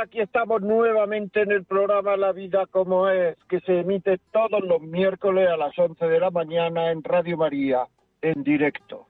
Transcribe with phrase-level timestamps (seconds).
[0.00, 4.80] Aquí estamos nuevamente en el programa La Vida como es, que se emite todos los
[4.80, 7.86] miércoles a las 11 de la mañana en Radio María,
[8.22, 9.06] en directo.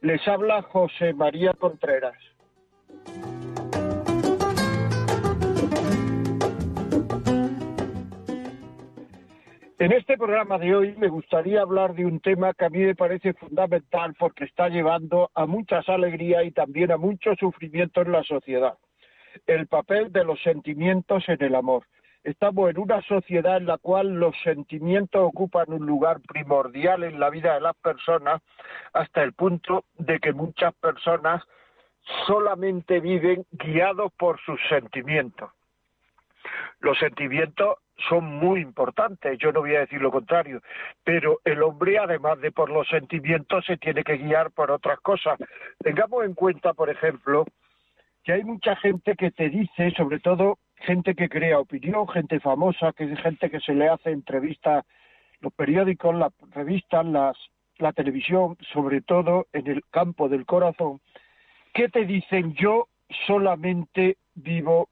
[0.00, 2.16] Les habla José María Contreras.
[9.78, 12.94] En este programa de hoy me gustaría hablar de un tema que a mí me
[12.94, 18.22] parece fundamental porque está llevando a muchas alegrías y también a mucho sufrimiento en la
[18.22, 18.74] sociedad
[19.46, 21.84] el papel de los sentimientos en el amor.
[22.22, 27.30] Estamos en una sociedad en la cual los sentimientos ocupan un lugar primordial en la
[27.30, 28.42] vida de las personas
[28.92, 31.42] hasta el punto de que muchas personas
[32.26, 35.50] solamente viven guiados por sus sentimientos.
[36.80, 37.76] Los sentimientos
[38.08, 40.62] son muy importantes, yo no voy a decir lo contrario,
[41.04, 45.38] pero el hombre, además de por los sentimientos, se tiene que guiar por otras cosas.
[45.78, 47.44] Tengamos en cuenta, por ejemplo,
[48.24, 52.92] que hay mucha gente que te dice, sobre todo gente que crea opinión, gente famosa,
[52.92, 54.84] que es gente que se le hace entrevistas,
[55.40, 61.00] los periódicos, las revistas, la televisión, sobre todo en el campo del corazón,
[61.72, 62.88] que te dicen yo
[63.26, 64.88] solamente vivo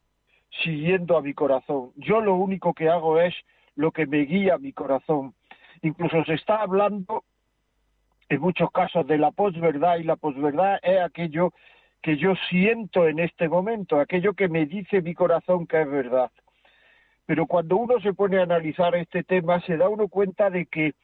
[0.63, 1.93] siguiendo a mi corazón.
[1.97, 3.35] Yo lo único que hago es
[3.77, 5.35] lo que me guía mi corazón.
[5.83, 7.25] Incluso se está hablando
[8.29, 11.53] en muchos casos de la posverdad y la posverdad es aquello
[12.03, 16.31] que yo siento en este momento, aquello que me dice mi corazón que es verdad.
[17.27, 20.95] Pero cuando uno se pone a analizar este tema, se da uno cuenta de que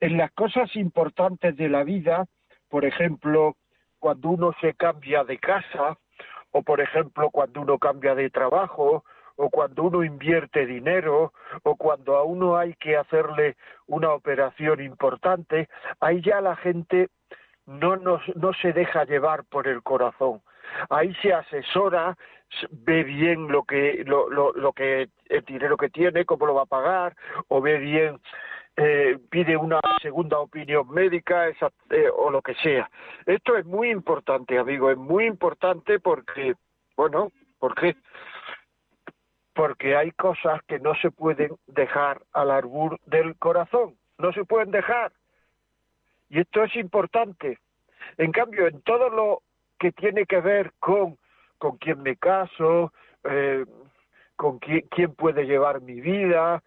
[0.00, 2.26] en las cosas importantes de la vida,
[2.68, 3.56] por ejemplo,
[3.98, 5.96] cuando uno se cambia de casa,
[6.50, 9.04] o por ejemplo, cuando uno cambia de trabajo,
[9.36, 11.32] o cuando uno invierte dinero,
[11.62, 15.68] o cuando a uno hay que hacerle una operación importante,
[16.00, 17.08] ahí ya la gente
[17.66, 20.42] no, no se deja llevar por el corazón.
[20.90, 22.16] Ahí se asesora,
[22.70, 26.62] ve bien lo que, lo, lo, lo que el dinero que tiene, cómo lo va
[26.62, 27.16] a pagar,
[27.48, 28.20] o ve bien,
[28.76, 32.90] eh, pide una segunda opinión médica esa, eh, o lo que sea.
[33.26, 36.54] Esto es muy importante, amigo, es muy importante porque,
[36.96, 37.96] bueno, ¿por qué?
[39.54, 44.70] Porque hay cosas que no se pueden dejar al arbur del corazón, no se pueden
[44.70, 45.12] dejar.
[46.32, 47.60] Y esto es importante.
[48.16, 49.42] En cambio, en todo lo
[49.78, 51.16] que tiene que ver con
[51.62, 53.64] con quién me caso, eh,
[54.34, 56.60] con quién, quién puede llevar mi vida,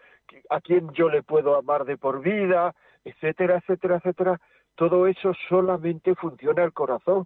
[0.50, 4.40] a quién yo le puedo amar de por vida, etcétera, etcétera, etcétera,
[4.76, 7.26] todo eso solamente funciona el corazón,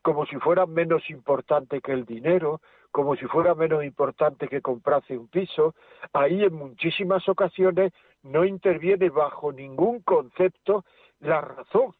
[0.00, 5.18] como si fuera menos importante que el dinero, como si fuera menos importante que comprarse
[5.18, 5.74] un piso.
[6.14, 7.92] Ahí en muchísimas ocasiones
[8.22, 10.86] no interviene bajo ningún concepto
[11.24, 11.94] la razón.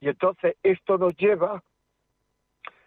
[0.00, 1.62] Y entonces esto nos lleva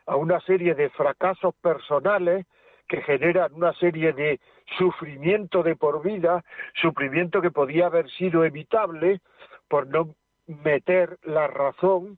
[0.06, 2.46] a una serie de fracasos personales
[2.88, 4.40] que generan una serie de
[4.78, 6.44] sufrimiento de por vida,
[6.82, 9.22] sufrimiento que podía haber sido evitable
[9.68, 10.14] por no
[10.48, 12.18] meter la razón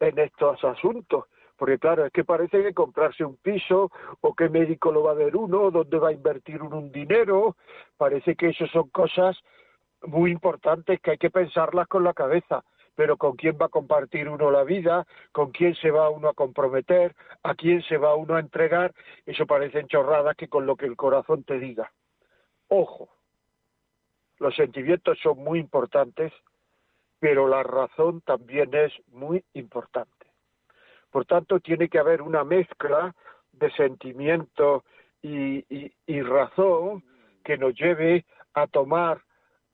[0.00, 1.24] en estos asuntos.
[1.56, 3.90] Porque claro, es que parece que comprarse un piso
[4.20, 7.56] o qué médico lo va a ver uno, dónde va a invertir uno un dinero,
[7.96, 9.36] parece que eso son cosas
[10.02, 14.28] muy importantes que hay que pensarlas con la cabeza pero con quién va a compartir
[14.28, 18.36] uno la vida, con quién se va uno a comprometer, a quién se va uno
[18.36, 18.94] a entregar,
[19.26, 21.92] eso parecen chorradas que con lo que el corazón te diga.
[22.68, 23.08] Ojo,
[24.38, 26.32] los sentimientos son muy importantes,
[27.18, 30.10] pero la razón también es muy importante.
[31.10, 33.14] Por tanto, tiene que haber una mezcla
[33.52, 34.84] de sentimiento
[35.22, 35.64] y,
[36.06, 37.04] y razón
[37.44, 38.24] que nos lleve
[38.54, 39.22] a tomar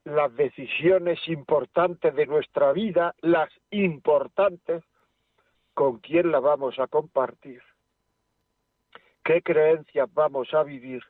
[0.05, 4.83] las decisiones importantes de nuestra vida, las importantes,
[5.75, 7.63] con quién las vamos a compartir,
[9.25, 11.03] qué creencias vamos a vivir,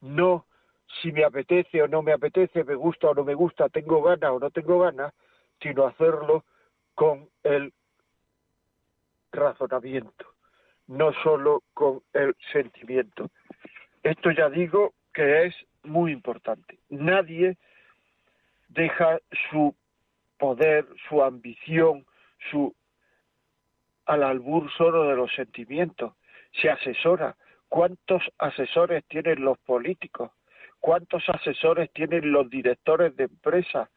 [0.00, 0.46] no
[1.02, 4.30] si me apetece o no me apetece, me gusta o no me gusta, tengo ganas
[4.30, 5.12] o no tengo ganas,
[5.60, 6.44] sino hacerlo
[6.94, 7.72] con el
[9.32, 10.26] razonamiento,
[10.86, 13.28] no solo con el sentimiento.
[14.02, 16.78] Esto ya digo que es muy importante.
[16.88, 17.58] Nadie
[18.68, 19.18] deja
[19.50, 19.74] su
[20.38, 22.06] poder, su ambición,
[22.50, 22.74] su
[24.06, 26.14] al albur solo de los sentimientos,
[26.62, 27.36] se asesora.
[27.68, 30.30] ¿Cuántos asesores tienen los políticos?
[30.80, 33.90] ¿Cuántos asesores tienen los directores de empresas?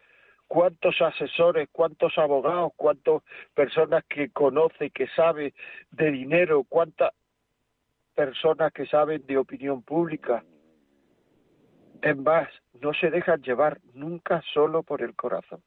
[0.47, 5.53] ¿Cuántos asesores, cuántos abogados, cuántas personas que conoce, que sabe
[5.91, 7.13] de dinero, cuántas
[8.13, 10.43] personas que saben de opinión pública?
[12.01, 12.49] En más,
[12.81, 15.61] no se dejan llevar nunca solo por el corazón.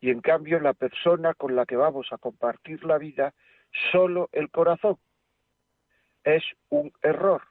[0.00, 3.32] Y en cambio la persona con la que vamos a compartir la vida,
[3.92, 4.96] solo el corazón.
[6.24, 7.42] Es un error.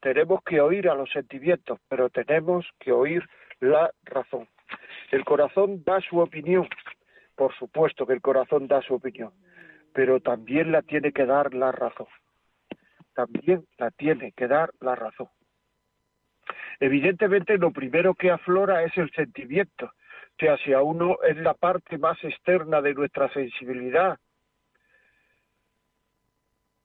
[0.00, 3.28] Tenemos que oír a los sentimientos, pero tenemos que oír
[3.60, 4.48] la razón.
[5.10, 6.68] El corazón da su opinión,
[7.34, 9.32] por supuesto que el corazón da su opinión,
[9.92, 12.08] pero también la tiene que dar la razón.
[13.14, 15.28] También la tiene que dar la razón.
[16.80, 19.92] Evidentemente lo primero que aflora es el sentimiento,
[20.36, 24.18] que hacia uno es la parte más externa de nuestra sensibilidad.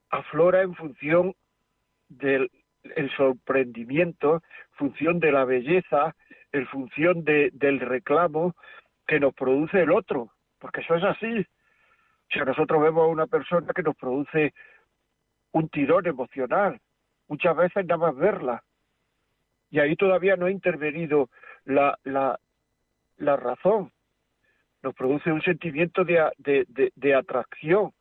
[0.09, 1.35] Aflora en función
[2.09, 2.49] del
[3.15, 4.41] sorprendimiento,
[4.71, 6.15] función de la belleza,
[6.51, 8.55] en función del reclamo
[9.07, 11.45] que nos produce el otro, porque eso es así.
[12.29, 14.53] Si nosotros vemos a una persona que nos produce
[15.51, 16.79] un tirón emocional,
[17.27, 18.63] muchas veces nada más verla,
[19.71, 21.29] y ahí todavía no ha intervenido
[21.63, 22.39] la, la,
[23.17, 23.91] la razón.
[24.83, 27.93] Nos produce un sentimiento de, de, de, atracción,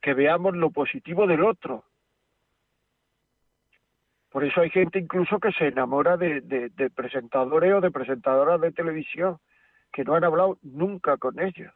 [0.00, 1.84] que veamos lo positivo del otro.
[4.30, 8.72] Por eso hay gente incluso que se enamora de, de, presentadores o de presentadoras de
[8.72, 9.38] televisión
[9.92, 11.72] que no han hablado nunca con ellos,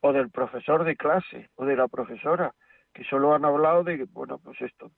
[0.00, 2.54] o del profesor de clase, o de la profesora,
[2.94, 4.92] que solo han hablado de, bueno, pues esto,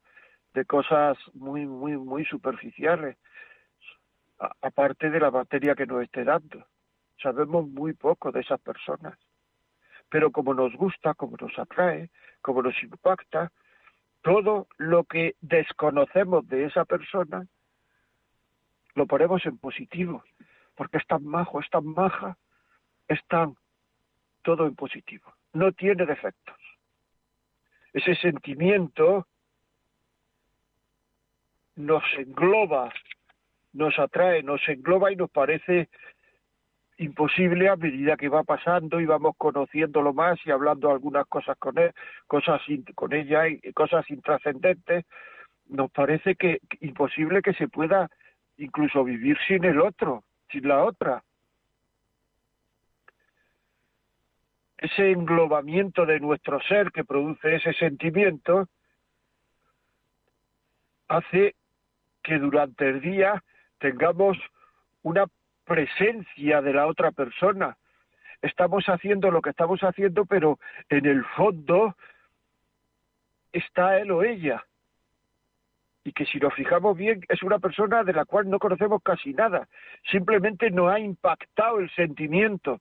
[0.53, 3.17] de cosas muy, muy, muy superficiales,
[4.39, 6.67] aparte de la materia que nos esté dando.
[7.23, 9.19] Sabemos muy poco de esas personas.
[10.09, 12.11] Pero como nos gusta, como nos atrae,
[12.43, 13.51] como nos impacta,
[14.23, 17.47] todo lo que desconocemos de esa persona
[18.95, 20.23] lo ponemos en positivo,
[20.77, 22.37] porque es tan majo, es tan maja,
[23.09, 23.57] es tan
[24.43, 25.35] todo en positivo.
[25.53, 26.57] No tiene defectos.
[27.93, 29.27] Ese sentimiento
[31.77, 32.93] nos engloba
[33.75, 35.89] nos atrae, nos engloba y nos parece
[36.97, 41.77] imposible a medida que va pasando y vamos conociéndolo más y hablando algunas cosas con
[41.79, 41.93] él,
[42.27, 42.63] cosas
[42.95, 45.05] con ella y cosas intrascendentes,
[45.67, 48.09] nos parece que imposible que se pueda
[48.59, 51.25] incluso vivir sin el otro, sin la otra.
[54.79, 58.69] Ese englobamiento de nuestro ser que produce ese sentimiento
[61.09, 61.55] hace
[62.23, 63.43] que durante el día
[63.85, 64.39] tengamos
[65.03, 65.27] una
[65.67, 67.77] presencia de la otra persona.
[68.41, 70.59] Estamos haciendo lo que estamos haciendo, pero
[70.89, 71.95] en el fondo
[73.53, 74.65] está él o ella.
[76.03, 79.35] Y que si nos fijamos bien, es una persona de la cual no conocemos casi
[79.35, 79.69] nada.
[80.11, 82.81] Simplemente no ha impactado el sentimiento.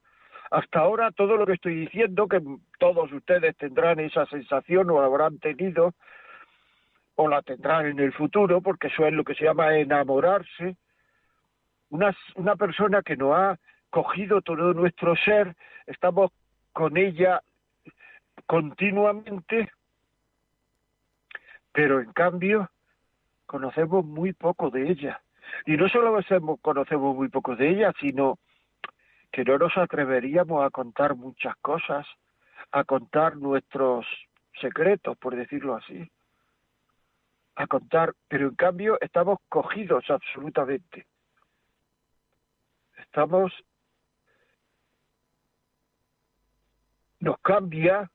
[0.52, 2.42] Hasta ahora todo lo que estoy diciendo, que
[2.80, 5.96] todos ustedes tendrán esa sensación o habrán tenido,
[7.16, 10.78] o la tendrán en el futuro, porque eso es lo que se llama enamorarse,
[11.94, 13.60] una, persona que nos ha
[13.92, 16.32] cogido todo nuestro ser, estamos
[16.72, 17.42] con ella
[18.48, 19.72] continuamente,
[21.72, 22.70] pero en cambio
[23.46, 25.22] conocemos muy poco de ella.
[25.68, 26.18] Y no solo
[26.62, 28.40] conocemos muy poco de ella, sino
[29.32, 32.08] que no nos atreveríamos a contar muchas cosas,
[32.72, 34.08] a contar nuestros
[34.60, 36.10] secretos, por decirlo así,
[37.56, 41.06] a contar, pero en cambio estamos cogidos absolutamente
[43.14, 43.54] estamos,
[47.20, 48.10] nos cambia,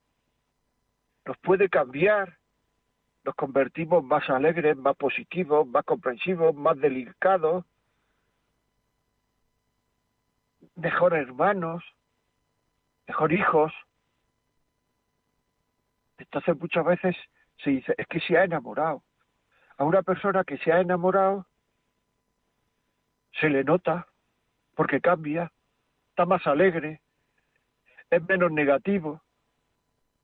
[1.25, 2.37] nos puede cambiar,
[3.23, 7.64] nos convertimos más alegres, más positivos, más comprensivos, más delicados,
[10.75, 11.85] mejor hermanos,
[13.07, 13.73] mejor hijos.
[16.19, 17.17] Entonces muchas veces
[17.62, 19.05] se dice, es que se ha enamorado.
[19.76, 21.47] A una persona que se ha enamorado
[23.40, 24.08] se le nota,
[24.78, 25.50] porque cambia,
[26.11, 27.00] está más alegre,
[28.11, 29.20] es menos negativo.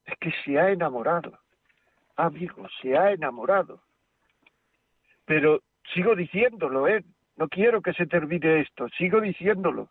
[0.05, 1.37] Es que se ha enamorado,
[2.15, 3.83] amigo, se ha enamorado.
[5.25, 5.61] Pero
[5.93, 7.05] sigo diciéndolo, ¿eh?
[7.37, 9.89] No quiero que se termine esto, sigo diciéndolo.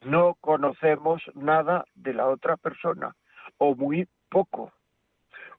[0.00, 3.14] No conocemos nada de la otra persona,
[3.58, 4.72] o muy poco,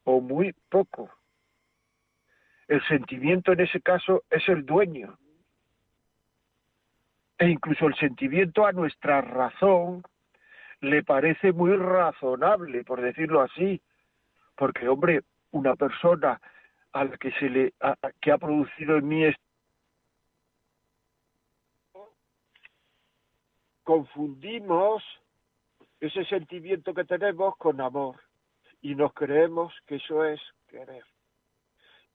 [0.02, 1.12] o muy poco.
[2.66, 5.16] El sentimiento en ese caso es el dueño,
[7.38, 10.02] e incluso el sentimiento a nuestra razón
[10.80, 13.80] le parece muy razonable, por decirlo así,
[14.56, 16.40] porque hombre, una persona
[16.92, 17.74] a la que se le
[18.20, 19.24] que ha producido en mí
[23.82, 25.02] confundimos
[26.00, 28.16] ese sentimiento que tenemos con amor
[28.82, 31.04] y nos creemos que eso es querer.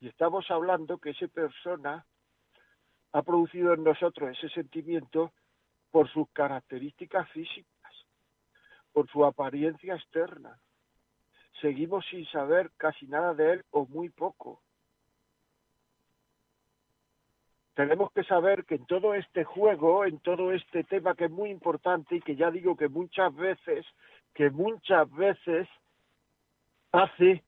[0.02, 2.06] Y estamos hablando que esa persona
[3.14, 5.32] ha producido en nosotros ese sentimiento
[5.92, 7.94] por sus características físicas,
[8.94, 10.58] por su apariencia externa.
[11.60, 14.62] Seguimos sin saber casi nada de él o muy poco.
[17.74, 21.50] Tenemos que saber que en todo este juego, en todo este tema que es muy
[21.50, 23.86] importante y que ya digo que muchas veces,
[24.34, 25.68] que muchas veces
[26.92, 27.44] hace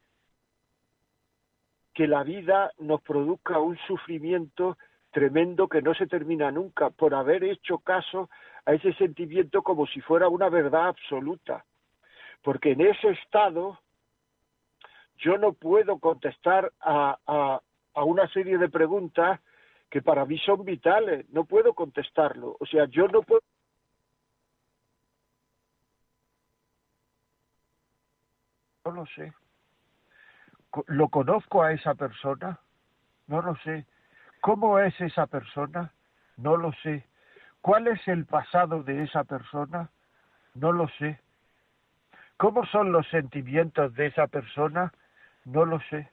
[1.93, 4.77] que la vida nos produzca un sufrimiento
[5.13, 8.29] tremendo que no se termina nunca por haber hecho caso
[8.65, 11.63] a ese sentimiento como si fuera una verdad absoluta.
[12.41, 13.79] Porque en ese estado
[15.17, 17.17] yo no puedo contestar a,
[17.93, 19.39] a, una serie de preguntas
[19.89, 22.57] que para mí son vitales, no puedo contestarlo.
[22.59, 23.41] O sea, yo no puedo
[28.85, 29.31] no lo sé.
[30.87, 32.59] ¿Lo conozco a esa persona?
[33.27, 33.85] No lo sé.
[34.43, 35.93] ¿Cómo es esa persona?
[36.35, 37.05] No lo sé.
[37.61, 39.89] ¿Cuál es el pasado de esa persona?
[40.53, 41.17] No lo sé.
[42.35, 44.91] ¿Cómo son los sentimientos de esa persona?
[45.45, 46.11] No lo sé.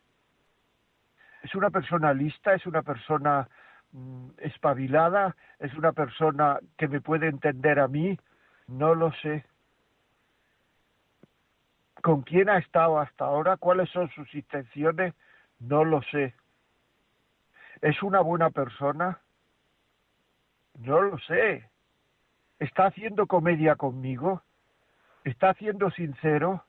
[1.43, 2.55] ¿Es una persona lista?
[2.55, 3.49] ¿Es una persona
[3.91, 5.35] mm, espabilada?
[5.59, 8.17] ¿Es una persona que me puede entender a mí?
[8.69, 9.45] No lo sé.
[12.01, 13.57] ¿Con quién ha estado hasta ahora?
[13.57, 15.15] ¿Cuáles son sus intenciones?
[15.59, 16.33] No lo sé.
[17.83, 19.21] ¿Es una buena persona?
[20.79, 21.69] No lo sé.
[22.59, 24.43] ¿Está haciendo comedia conmigo?
[25.25, 26.65] ¿Está haciendo sincero?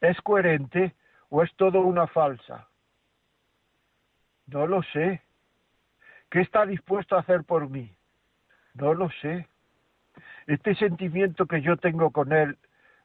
[0.00, 0.94] ¿Es coherente
[1.28, 2.68] o es todo una falsa?
[4.46, 5.22] No lo sé.
[6.30, 7.94] ¿Qué está dispuesto a hacer por mí?
[8.74, 9.46] No lo sé.
[10.46, 12.58] Este sentimiento que yo tengo con él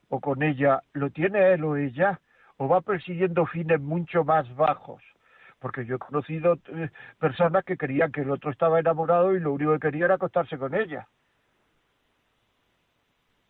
[0.09, 2.19] o con ella, ¿lo tiene él o ella?
[2.57, 5.01] ¿O va persiguiendo fines mucho más bajos?
[5.59, 6.89] Porque yo he conocido eh,
[7.19, 10.57] personas que creían que el otro estaba enamorado y lo único que quería era acostarse
[10.57, 11.07] con ella.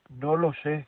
[0.09, 0.87] No lo sé.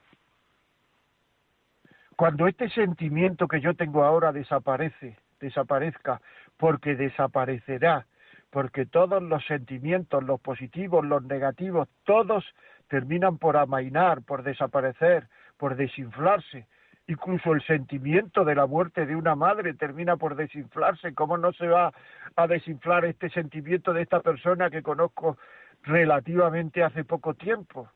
[2.15, 6.21] Cuando este sentimiento que yo tengo ahora desaparece, desaparezca,
[6.57, 8.05] porque desaparecerá,
[8.49, 12.45] porque todos los sentimientos, los positivos, los negativos, todos
[12.87, 16.67] terminan por amainar, por desaparecer, por desinflarse,
[17.11, 21.13] incluso el sentimiento de la muerte de una madre termina por desinflarse.
[21.13, 21.91] ¿Cómo no se va
[22.35, 25.37] a desinflar este sentimiento de esta persona que conozco
[25.83, 27.89] relativamente hace poco tiempo?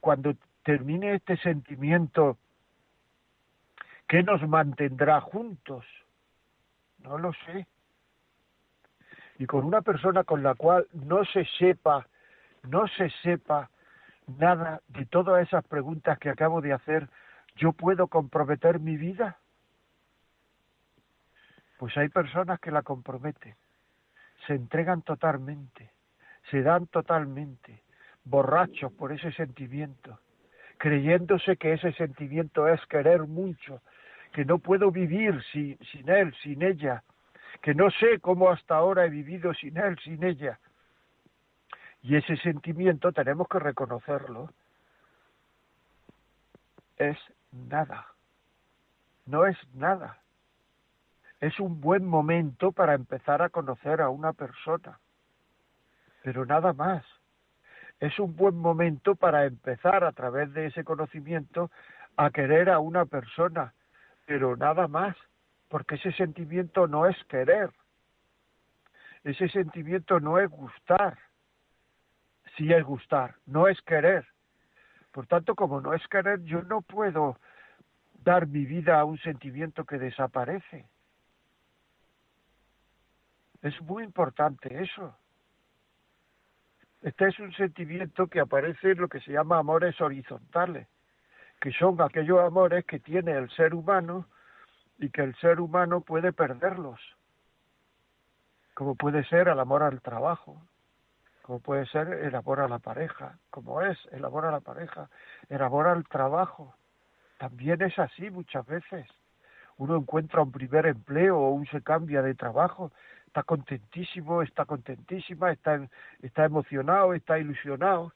[0.00, 2.38] Cuando termine este sentimiento,
[4.08, 5.84] ¿qué nos mantendrá juntos?
[7.04, 7.66] No lo sé.
[9.38, 12.06] Y con una persona con la cual no se sepa,
[12.64, 13.70] no se sepa
[14.38, 17.08] nada de todas esas preguntas que acabo de hacer,
[17.56, 19.38] ¿Yo puedo comprometer mi vida?
[21.78, 23.54] Pues hay personas que la comprometen,
[24.46, 25.90] se entregan totalmente,
[26.50, 27.82] se dan totalmente,
[28.24, 30.18] borrachos por ese sentimiento,
[30.78, 33.80] creyéndose que ese sentimiento es querer mucho,
[34.32, 37.02] que no puedo vivir sin, sin él, sin ella,
[37.62, 40.58] que no sé cómo hasta ahora he vivido sin él, sin ella.
[42.02, 44.50] Y ese sentimiento tenemos que reconocerlo.
[46.96, 47.18] Es
[47.52, 48.06] nada.
[49.26, 50.18] No es nada.
[51.40, 54.98] Es un buen momento para empezar a conocer a una persona,
[56.22, 57.04] pero nada más.
[57.98, 61.70] Es un buen momento para empezar a través de ese conocimiento
[62.16, 63.74] a querer a una persona,
[64.26, 65.16] pero nada más,
[65.68, 67.70] porque ese sentimiento no es querer,
[69.24, 71.18] ese sentimiento no es gustar,
[72.56, 74.26] sí es gustar, no es querer,
[75.12, 77.36] por tanto, como no es querer, yo no puedo
[78.22, 80.86] dar mi vida a un sentimiento que desaparece.
[83.62, 85.14] Es muy importante eso.
[87.02, 90.86] Este es un sentimiento que aparece en lo que se llama amores horizontales,
[91.60, 94.26] que son aquellos amores que tiene el ser humano
[94.98, 97.00] y que el ser humano puede perderlos,
[98.74, 100.62] como puede ser el amor al trabajo,
[101.42, 105.08] como puede ser el amor a la pareja, como es el amor a la pareja,
[105.48, 106.74] el amor al trabajo.
[107.38, 109.06] También es así muchas veces.
[109.76, 112.92] Uno encuentra un primer empleo o uno se cambia de trabajo,
[113.26, 115.88] está contentísimo, está contentísima, está,
[116.20, 118.12] está emocionado, está ilusionado,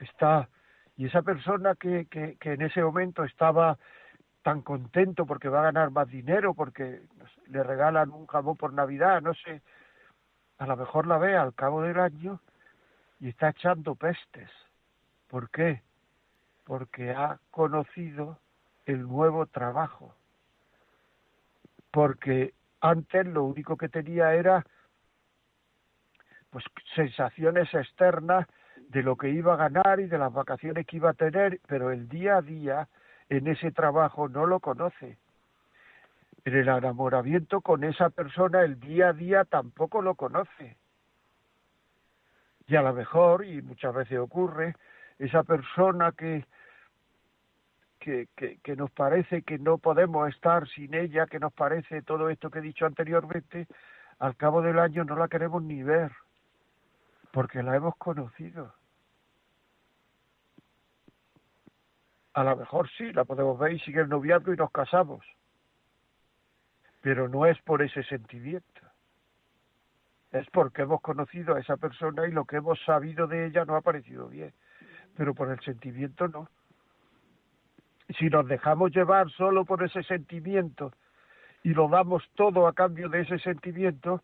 [0.00, 0.48] está
[0.96, 3.78] y esa persona que, que, que en ese momento estaba
[4.42, 7.02] tan contento porque va a ganar más dinero, porque
[7.48, 9.60] le regalan un jamón por Navidad, no sé,
[10.58, 12.40] a lo mejor la ve al cabo del año
[13.20, 14.50] y está echando pestes.
[15.28, 15.82] ¿Por qué?
[16.64, 18.38] Porque ha conocido
[18.84, 20.14] el nuevo trabajo.
[21.90, 24.64] Porque antes lo único que tenía era
[26.50, 28.46] pues sensaciones externas
[28.88, 31.90] de lo que iba a ganar y de las vacaciones que iba a tener, pero
[31.90, 32.88] el día a día
[33.28, 35.18] en ese trabajo no lo conoce.
[36.44, 40.76] En el enamoramiento con esa persona el día a día tampoco lo conoce.
[42.68, 44.74] Y a lo mejor, y muchas veces ocurre,
[45.18, 46.44] esa persona que,
[48.00, 52.28] que, que, que, nos parece que no podemos estar sin ella, que nos parece todo
[52.28, 53.66] esto que he dicho anteriormente,
[54.18, 56.10] al cabo del año no la queremos ni ver,
[57.30, 58.74] porque la hemos conocido.
[62.34, 65.24] A lo mejor sí, la podemos ver y sigue el noviazgo y nos casamos,
[67.00, 68.85] pero no es por ese sentimiento
[70.38, 73.76] es porque hemos conocido a esa persona y lo que hemos sabido de ella no
[73.76, 74.52] ha parecido bien,
[75.16, 76.48] pero por el sentimiento no.
[78.18, 80.92] Si nos dejamos llevar solo por ese sentimiento
[81.62, 84.22] y lo damos todo a cambio de ese sentimiento,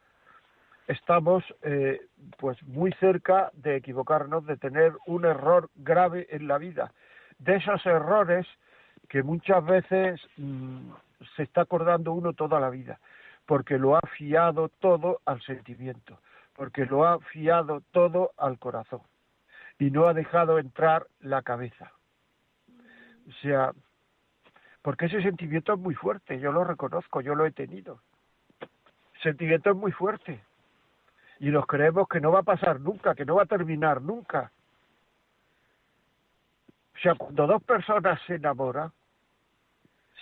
[0.86, 2.00] estamos eh,
[2.38, 6.92] pues muy cerca de equivocarnos, de tener un error grave en la vida.
[7.38, 8.46] De esos errores
[9.08, 10.90] que muchas veces mm,
[11.36, 13.00] se está acordando uno toda la vida
[13.46, 16.18] porque lo ha fiado todo al sentimiento,
[16.54, 19.02] porque lo ha fiado todo al corazón
[19.78, 21.92] y no ha dejado entrar la cabeza.
[23.28, 23.72] O sea,
[24.82, 28.00] porque ese sentimiento es muy fuerte, yo lo reconozco, yo lo he tenido.
[29.22, 30.40] Sentimiento es muy fuerte
[31.38, 34.52] y nos creemos que no va a pasar nunca, que no va a terminar nunca.
[36.94, 38.92] O sea, cuando dos personas se enamoran,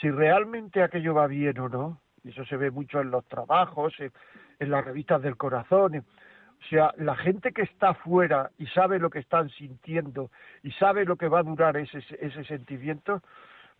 [0.00, 4.70] si realmente aquello va bien o no, eso se ve mucho en los trabajos, en,
[4.70, 5.96] las revistas del corazón.
[5.96, 10.30] O sea, la gente que está afuera y sabe lo que están sintiendo
[10.62, 13.22] y sabe lo que va a durar ese, ese sentimiento,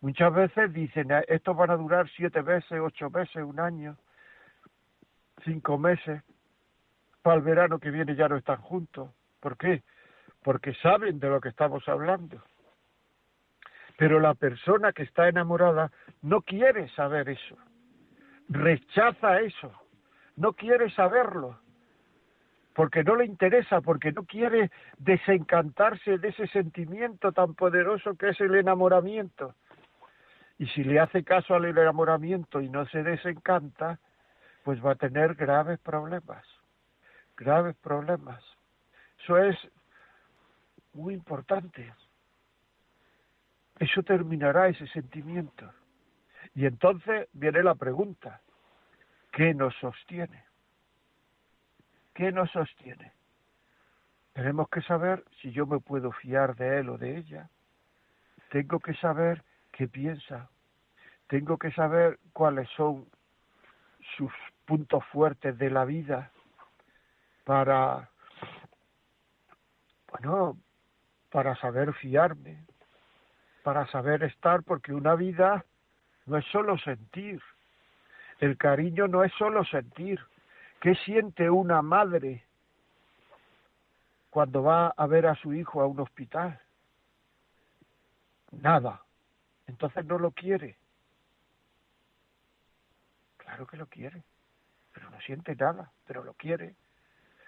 [0.01, 3.95] muchas veces dicen, eh, estos van a durar siete meses, ocho meses, un año,
[5.45, 6.23] cinco meses,
[7.21, 9.11] para el verano que viene ya no están juntos.
[9.39, 9.83] ¿Por qué?
[10.41, 12.41] Porque saben de lo que estamos hablando.
[13.97, 15.91] Pero la persona que está enamorada
[16.23, 17.55] no quiere saber eso
[18.51, 19.71] rechaza eso,
[20.35, 21.59] no quiere saberlo,
[22.73, 28.41] porque no le interesa, porque no quiere desencantarse de ese sentimiento tan poderoso que es
[28.41, 29.55] el enamoramiento.
[30.57, 33.99] Y si le hace caso al enamoramiento y no se desencanta,
[34.63, 36.45] pues va a tener graves problemas,
[37.35, 38.43] graves problemas.
[39.23, 39.57] Eso es
[40.93, 41.91] muy importante.
[43.79, 45.71] Eso terminará ese sentimiento.
[46.53, 48.41] Y entonces viene la pregunta,
[49.31, 50.43] ¿qué nos sostiene?
[52.13, 53.13] ¿Qué nos sostiene?
[54.33, 57.49] Tenemos que saber si yo me puedo fiar de él o de ella.
[58.49, 60.49] Tengo que saber qué piensa.
[61.27, 63.07] Tengo que saber cuáles son
[64.17, 64.31] sus
[64.65, 66.31] puntos fuertes de la vida
[67.45, 68.09] para,
[70.11, 70.57] bueno,
[71.29, 72.65] para saber fiarme,
[73.63, 75.65] para saber estar, porque una vida
[76.31, 77.41] no es solo sentir.
[78.39, 80.17] El cariño no es solo sentir.
[80.79, 82.45] ¿Qué siente una madre
[84.29, 86.57] cuando va a ver a su hijo a un hospital?
[88.51, 89.01] Nada.
[89.67, 90.77] Entonces no lo quiere.
[93.35, 94.23] Claro que lo quiere,
[94.93, 96.75] pero no siente nada, pero lo quiere.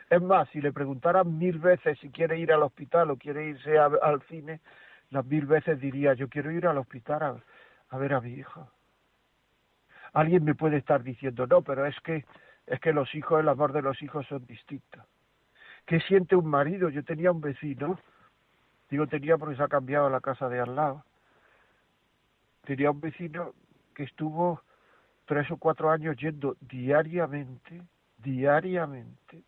[0.10, 3.80] Es más, si le preguntaran mil veces si quiere ir al hospital o quiere irse
[3.80, 4.60] al cine,
[5.10, 7.44] las mil veces diría, yo quiero ir al hospital a,
[7.94, 8.68] a ver a mi hijo.
[10.14, 12.26] Alguien me puede estar diciendo, no, pero es que,
[12.66, 15.04] es que los hijos, el amor de los hijos son distintos.
[15.86, 16.90] ¿Qué siente un marido?
[16.90, 18.00] Yo tenía un vecino,
[18.90, 21.06] digo tenía porque se ha cambiado la casa de al lado,
[22.64, 23.54] tenía un vecino
[23.94, 24.62] que estuvo
[25.26, 27.84] tres o cuatro años yendo diariamente,
[28.18, 29.44] diariamente,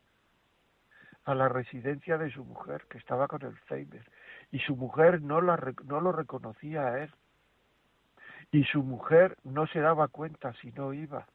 [1.23, 4.08] a la residencia de su mujer, que estaba con el Alzheimer,
[4.51, 7.12] y su mujer no, la, no lo reconocía a él
[8.55, 11.27] y su mujer no se daba cuenta si no iba.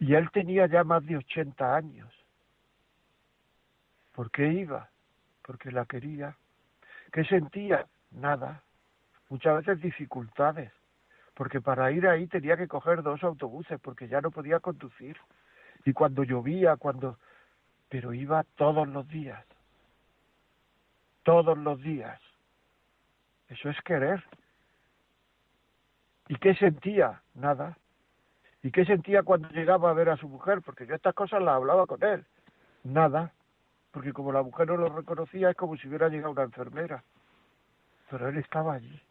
[0.00, 2.12] Y él tenía ya más de 80 años.
[4.12, 4.90] ¿Por qué iba?
[5.42, 6.36] Porque la quería.
[7.12, 7.86] ¿Qué sentía?
[8.10, 8.64] Nada.
[9.28, 10.72] Muchas veces dificultades.
[11.34, 15.16] Porque para ir ahí tenía que coger dos autobuses porque ya no podía conducir.
[15.84, 17.16] Y cuando llovía, cuando...
[17.88, 19.46] Pero iba todos los días.
[21.22, 22.20] Todos los días.
[23.46, 24.24] Eso es querer.
[26.30, 27.20] ¿Y qué sentía?
[27.34, 27.76] Nada.
[28.62, 30.62] ¿Y qué sentía cuando llegaba a ver a su mujer?
[30.62, 32.24] Porque yo estas cosas las hablaba con él.
[32.84, 33.32] Nada.
[33.90, 37.02] Porque como la mujer no lo reconocía, es como si hubiera llegado una enfermera.
[38.08, 39.02] Pero él estaba allí,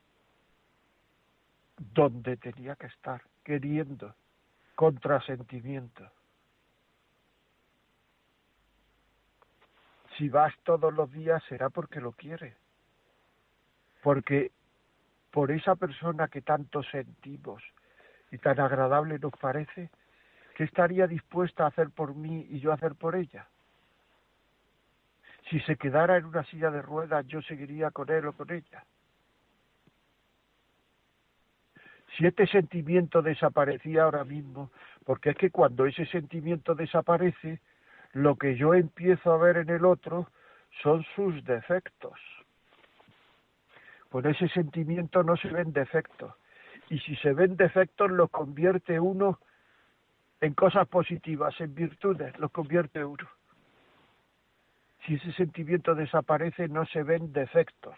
[1.94, 4.16] donde tenía que estar, queriendo,
[4.76, 6.10] contrasentimiento.
[10.18, 12.56] Si vas todos los días será porque lo quiere.
[14.02, 14.54] Porque
[15.32, 17.64] por esa persona que tanto sentimos
[18.32, 19.90] y tan agradable nos parece,
[20.56, 23.48] ¿qué estaría dispuesta a hacer por mí y yo hacer por ella?
[25.50, 28.84] Si se quedara en una silla de ruedas, yo seguiría con él o con ella.
[32.18, 34.72] Si este sentimiento desaparecía ahora mismo,
[35.06, 37.62] porque es que cuando ese sentimiento desaparece,
[38.14, 40.28] lo que yo empiezo a ver en el otro
[40.82, 42.20] son sus defectos.
[44.10, 46.34] Con ese sentimiento no se ven defectos.
[46.90, 49.40] Y si se ven defectos, los convierte uno
[50.42, 53.28] en cosas positivas, en virtudes, los convierte uno.
[55.06, 57.96] Si ese sentimiento desaparece, no se ven defectos.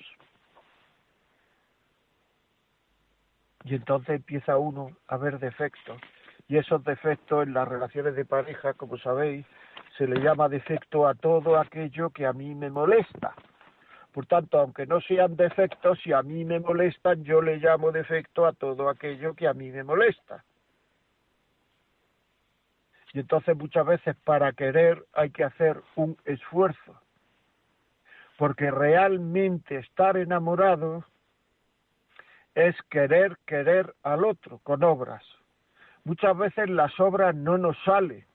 [3.63, 6.02] Y entonces empieza uno a ver defectos.
[6.47, 9.45] Y esos defectos en las relaciones de pareja, como sabéis,
[9.97, 13.34] se le llama defecto a todo aquello que a mí me molesta.
[14.12, 18.45] Por tanto, aunque no sean defectos, si a mí me molestan, yo le llamo defecto
[18.45, 20.43] a todo aquello que a mí me molesta.
[23.13, 27.00] Y entonces muchas veces para querer hay que hacer un esfuerzo.
[28.38, 31.06] Porque realmente estar enamorado
[32.56, 35.24] es querer querer al otro con obras.
[36.04, 38.26] Muchas veces las obras no nos salen,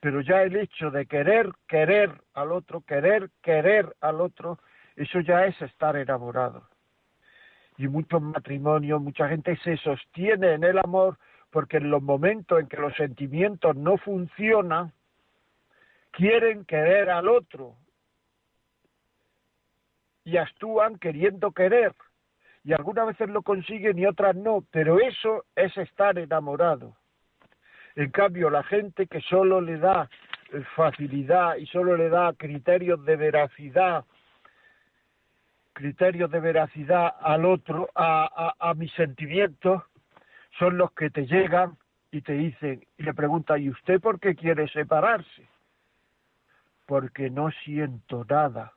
[0.00, 4.58] pero ya el hecho de querer querer al otro, querer querer al otro,
[4.96, 6.68] eso ya es estar enamorado.
[7.78, 11.18] Y muchos matrimonios, mucha gente se sostiene en el amor
[11.50, 14.92] porque en los momentos en que los sentimientos no funcionan,
[16.10, 17.76] quieren querer al otro
[20.24, 21.94] y actúan queriendo querer.
[22.64, 26.96] Y algunas veces lo consiguen y otras no, pero eso es estar enamorado.
[27.94, 30.10] En cambio, la gente que solo le da
[30.74, 34.04] facilidad y solo le da criterios de veracidad,
[35.76, 39.82] criterios de veracidad al otro, a, mis sentimientos,
[40.58, 41.76] son los que te llegan
[42.10, 45.46] y te dicen y le preguntan, ¿y usted por qué quiere separarse?
[46.86, 48.72] Porque no siento nada.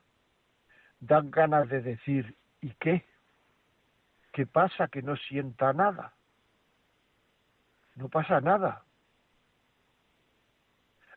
[1.00, 3.06] Dan ganas de decir, ¿y qué?
[4.34, 6.12] ¿Qué pasa que no sienta nada?
[7.96, 8.84] No pasa nada.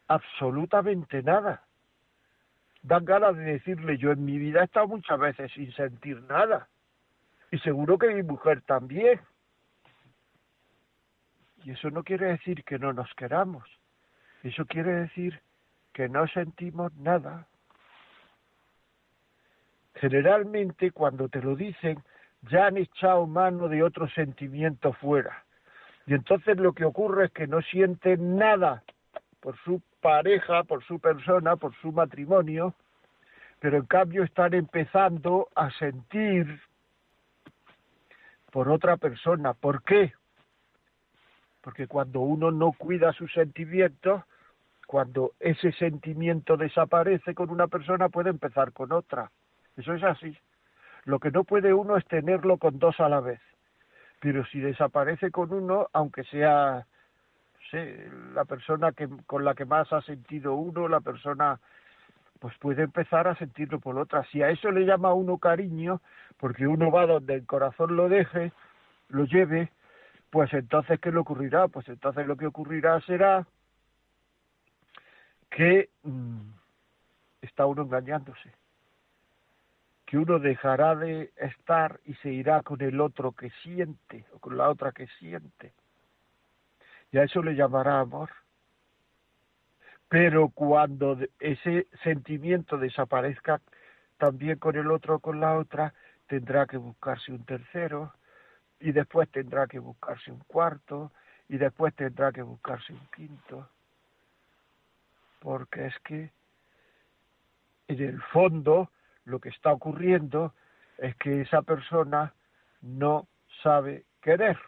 [0.06, 1.64] Absolutamente nada.
[2.82, 6.68] Dan ganas de decirle, yo en mi vida he estado muchas veces sin sentir nada.
[7.50, 9.20] Y seguro que mi mujer también.
[11.64, 13.64] Y eso no quiere decir que no nos queramos.
[14.42, 15.40] Eso quiere decir
[15.92, 17.46] que no sentimos nada.
[19.94, 22.02] Generalmente cuando te lo dicen
[22.50, 25.44] ya han echado mano de otro sentimiento fuera.
[26.06, 28.82] Y entonces lo que ocurre es que no sienten nada
[29.40, 32.74] por su pareja, por su persona, por su matrimonio,
[33.60, 36.60] pero en cambio están empezando a sentir
[38.50, 39.54] por otra persona.
[39.54, 40.12] ¿Por qué?
[41.62, 44.22] porque cuando uno no cuida sus sentimientos,
[44.86, 49.30] cuando ese sentimiento desaparece con una persona puede empezar con otra.
[49.76, 50.36] Eso es así.
[51.04, 53.40] Lo que no puede uno es tenerlo con dos a la vez.
[54.20, 56.86] Pero si desaparece con uno, aunque sea
[57.72, 61.60] la persona que, con la que más ha sentido uno, la persona
[62.38, 64.24] pues puede empezar a sentirlo por otra.
[64.32, 66.00] Si a eso le llama uno cariño,
[66.38, 68.52] porque uno va donde el corazón lo deje,
[69.10, 69.70] lo lleve,
[70.30, 71.68] pues entonces, ¿qué le ocurrirá?
[71.68, 73.46] Pues entonces lo que ocurrirá será
[75.50, 76.40] que mm,
[77.42, 78.52] está uno engañándose,
[80.06, 84.56] que uno dejará de estar y se irá con el otro que siente o con
[84.56, 85.72] la otra que siente.
[87.12, 88.30] Y a eso le llamará amor.
[90.08, 93.60] Pero cuando ese sentimiento desaparezca
[94.18, 95.94] también con el otro o con la otra,
[96.26, 98.12] tendrá que buscarse un tercero,
[98.82, 101.12] y después tendrá que buscarse un cuarto
[101.48, 103.68] y después tendrá que buscarse un quinto,
[105.40, 106.30] porque es que
[107.88, 108.90] en el fondo
[109.24, 110.52] lo que está ocurriendo
[110.98, 112.32] es que esa persona
[112.80, 113.28] no
[113.62, 114.58] sabe querer.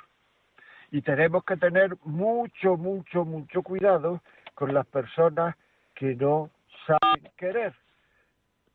[0.94, 4.22] Y tenemos que tener mucho, mucho, mucho cuidado
[4.54, 5.56] con las personas
[5.92, 6.50] que no
[6.86, 7.74] saben querer.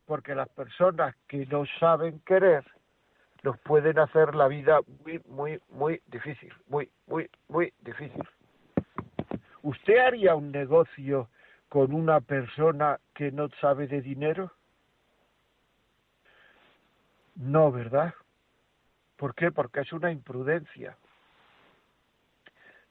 [0.05, 2.65] Porque las personas que no saben querer
[3.41, 8.27] nos pueden hacer la vida muy, muy, muy difícil, muy, muy, muy difícil.
[9.61, 11.29] ¿Usted haría un negocio
[11.69, 14.51] con una persona que no sabe de dinero?
[17.35, 18.13] No, ¿verdad?
[19.15, 19.53] ¿Por qué?
[19.53, 20.97] Porque es una imprudencia.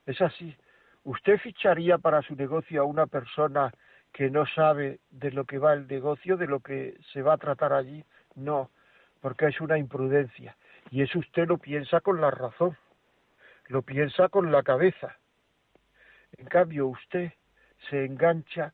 [0.09, 0.57] Es así.
[1.05, 3.71] ¿Usted ficharía para su negocio a una persona
[4.11, 7.37] que no sabe de lo que va el negocio, de lo que se va a
[7.37, 8.03] tratar allí?
[8.35, 8.71] No,
[9.21, 10.57] porque es una imprudencia.
[10.91, 12.75] Y eso usted lo piensa con la razón,
[13.67, 15.15] lo piensa con la cabeza.
[16.39, 17.31] En cambio, usted
[17.91, 18.73] se engancha,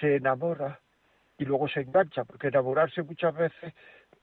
[0.00, 0.80] se enamora
[1.38, 3.72] y luego se engancha, porque enamorarse muchas veces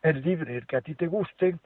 [0.02, 1.58] es libre, el que a ti te guste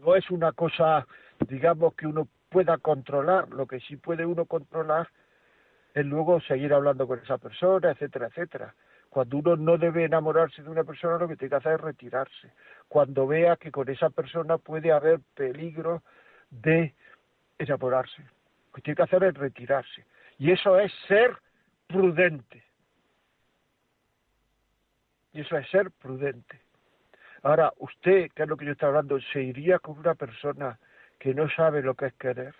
[0.00, 1.06] no es una cosa,
[1.48, 5.08] digamos, que uno pueda controlar, lo que sí puede uno controlar
[5.94, 8.74] es luego seguir hablando con esa persona, etcétera, etcétera.
[9.08, 12.52] Cuando uno no debe enamorarse de una persona, lo que tiene que hacer es retirarse.
[12.88, 16.02] Cuando vea que con esa persona puede haber peligro
[16.50, 16.94] de
[17.58, 18.22] enamorarse.
[18.22, 20.06] Lo que tiene que hacer es retirarse.
[20.38, 21.36] Y eso es ser
[21.86, 22.64] prudente.
[25.32, 26.60] Y eso es ser prudente.
[27.42, 30.78] Ahora, usted, que es lo que yo estoy hablando, se iría con una persona
[31.22, 32.52] que no sabe lo que es querer.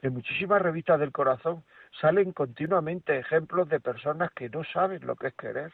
[0.00, 1.62] En muchísimas revistas del corazón
[2.00, 5.72] salen continuamente ejemplos de personas que no saben lo que es querer.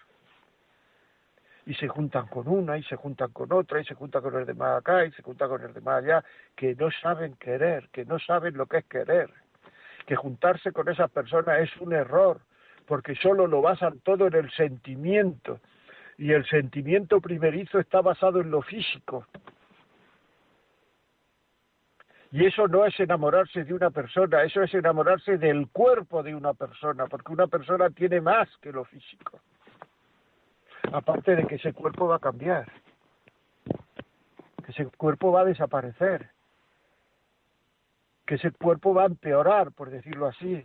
[1.64, 4.46] Y se juntan con una, y se juntan con otra, y se juntan con el
[4.46, 6.24] de más acá, y se juntan con el de más allá,
[6.56, 9.30] que no saben querer, que no saben lo que es querer.
[10.04, 12.40] Que juntarse con esas personas es un error,
[12.84, 15.60] porque solo lo basan todo en el sentimiento,
[16.18, 19.24] y el sentimiento primerizo está basado en lo físico.
[22.32, 26.54] Y eso no es enamorarse de una persona, eso es enamorarse del cuerpo de una
[26.54, 29.38] persona, porque una persona tiene más que lo físico.
[30.90, 32.72] Aparte de que ese cuerpo va a cambiar,
[34.64, 36.30] que ese cuerpo va a desaparecer,
[38.26, 40.64] que ese cuerpo va a empeorar, por decirlo así,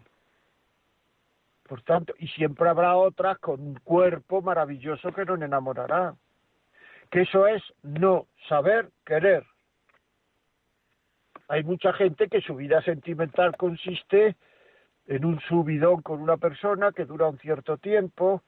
[1.68, 6.16] por tanto, y siempre habrá otras con un cuerpo maravilloso que nos enamorará.
[7.12, 9.46] Que eso es no saber querer.
[11.50, 14.36] Hay mucha gente que su vida sentimental consiste
[15.08, 18.44] en un subidón con una persona que dura un cierto tiempo,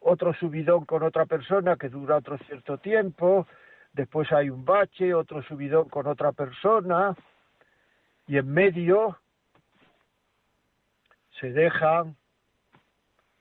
[0.00, 3.46] otro subidón con otra persona que dura otro cierto tiempo,
[3.92, 7.14] después hay un bache, otro subidón con otra persona,
[8.26, 9.18] y en medio
[11.40, 12.16] se dejan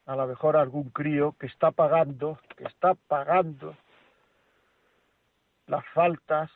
[0.06, 3.76] a lo mejor algún crío que está pagando, que está pagando
[5.66, 6.50] las faltas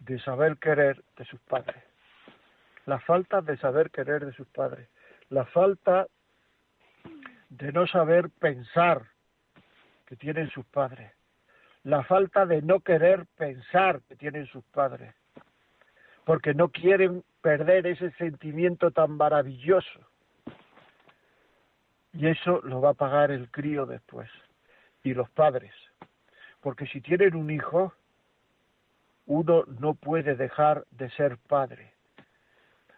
[0.00, 1.82] de saber querer de sus padres,
[2.86, 4.88] las faltas de saber querer de sus padres,
[5.28, 6.06] la falta
[7.48, 9.02] de no saber pensar
[10.06, 11.12] que tienen sus padres,
[11.84, 15.14] la falta de no querer pensar que tienen sus padres,
[16.24, 20.00] porque no quieren perder ese sentimiento tan maravilloso.
[22.12, 24.28] Y eso lo va a pagar el crío después.
[25.02, 25.72] Y los padres.
[26.60, 27.94] Porque si tienen un hijo,
[29.30, 31.94] uno no puede dejar de ser padre.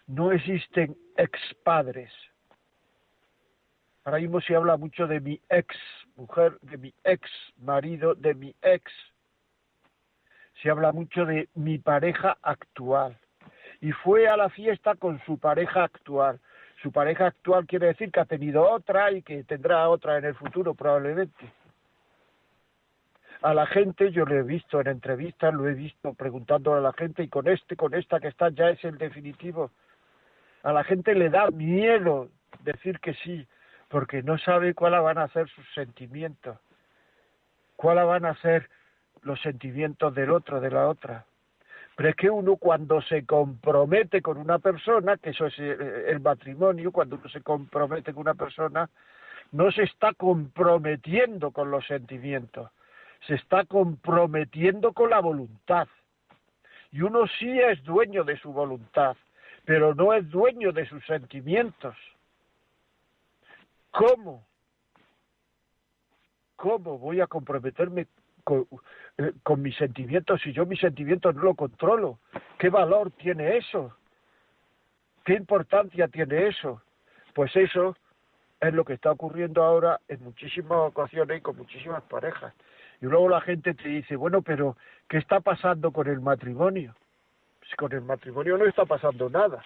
[0.06, 2.10] No existen expadres.
[4.04, 5.76] Ahora mismo se habla mucho de mi ex
[6.16, 8.90] mujer, de mi ex marido, de mi ex.
[10.62, 13.18] Se habla mucho de mi pareja actual.
[13.82, 16.40] Y fue a la fiesta con su pareja actual
[16.82, 20.34] su pareja actual quiere decir que ha tenido otra y que tendrá otra en el
[20.34, 21.52] futuro probablemente.
[23.42, 26.92] A la gente yo lo he visto en entrevistas, lo he visto preguntándole a la
[26.92, 29.72] gente y con este, con esta que está ya es el definitivo.
[30.62, 32.28] A la gente le da miedo
[32.60, 33.44] decir que sí,
[33.88, 36.56] porque no sabe cuáles van a ser sus sentimientos,
[37.74, 38.70] cuáles van a ser
[39.22, 41.26] los sentimientos del otro, de la otra.
[41.96, 46.20] Pero es que uno cuando se compromete con una persona, que eso es eh, el
[46.20, 48.88] matrimonio, cuando uno se compromete con una persona,
[49.50, 52.70] no se está comprometiendo con los sentimientos,
[53.26, 55.88] se está comprometiendo con la voluntad.
[56.90, 59.16] Y uno sí es dueño de su voluntad,
[59.64, 61.96] pero no es dueño de sus sentimientos.
[63.90, 64.44] ¿Cómo?
[66.56, 68.06] ¿Cómo voy a comprometerme
[69.18, 72.18] eh, con, mis sentimientos si yo mis sentimientos no lo controlo?
[72.58, 73.96] ¿Qué valor tiene eso?
[75.24, 76.82] ¿Qué importancia tiene eso?
[77.34, 77.96] Pues eso
[78.60, 82.52] es lo que está ocurriendo ahora en muchísimas ocasiones y con muchísimas parejas.
[83.02, 84.76] Y luego la gente te dice, bueno, pero
[85.08, 86.94] ¿qué está pasando con el matrimonio?
[87.58, 89.60] Pues con el matrimonio no está pasando nada.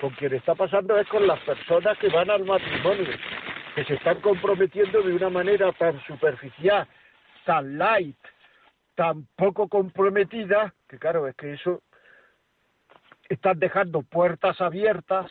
[0.00, 3.10] Con quien está pasando es con las personas que van al matrimonio,
[3.74, 6.88] que se están comprometiendo de una manera tan superficial,
[7.44, 8.16] tan light,
[8.94, 11.82] tan poco comprometida, Que claro, es que eso
[13.28, 15.30] están dejando puertas abiertas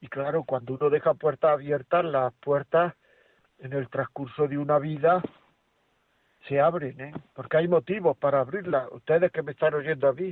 [0.00, 2.94] y claro, cuando uno deja puertas abiertas, las puertas
[3.58, 5.22] en el transcurso de una vida
[6.48, 7.12] se abren, ¿eh?
[7.34, 8.88] porque hay motivos para abrirlas.
[8.92, 10.30] Ustedes que me están oyendo a mí,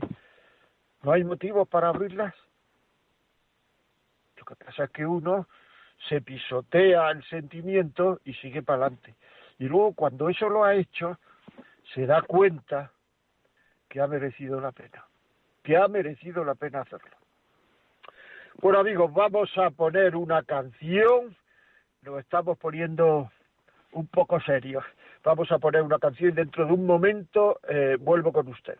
[1.02, 2.34] ¿no hay motivos para abrirlas?
[4.36, 5.46] Lo que pasa es que uno
[6.08, 9.14] se pisotea el sentimiento y sigue para adelante.
[9.58, 11.18] Y luego cuando eso lo ha hecho,
[11.94, 12.90] se da cuenta
[13.88, 15.04] que ha merecido la pena,
[15.62, 17.16] que ha merecido la pena hacerlo.
[18.60, 21.36] Bueno amigos, vamos a poner una canción,
[22.02, 23.30] nos estamos poniendo
[23.92, 24.84] un poco serios.
[25.22, 28.78] Vamos a poner una canción y dentro de un momento eh, vuelvo con ustedes.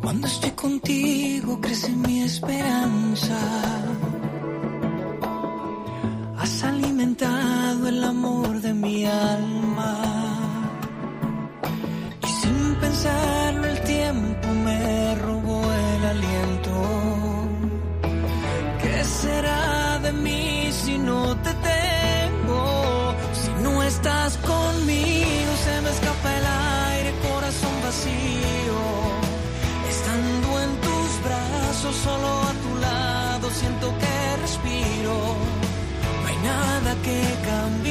[0.00, 3.38] Cuando estoy contigo crece mi esperanza.
[6.38, 9.53] Has alimentado el amor de mi alma.
[37.04, 37.83] Que cambiar,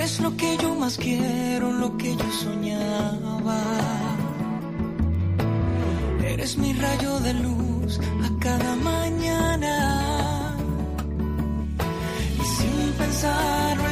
[0.00, 3.60] Eres lo que yo más quiero, lo que yo soñaba.
[6.24, 10.56] Eres mi rayo de luz a cada mañana.
[12.40, 13.89] Y sin pensarlo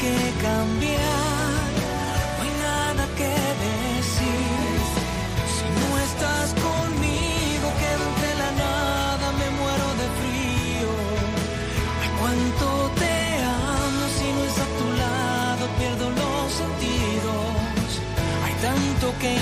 [0.00, 1.58] que cambiar,
[2.36, 3.32] no hay nada que
[3.66, 4.76] decir.
[5.54, 10.90] Si no estás conmigo, quedo entre la nada, me muero de frío.
[12.00, 12.66] Ay, cuánto
[13.00, 17.88] te amo, si no es a tu lado, pierdo los sentidos.
[18.44, 19.32] Hay tanto que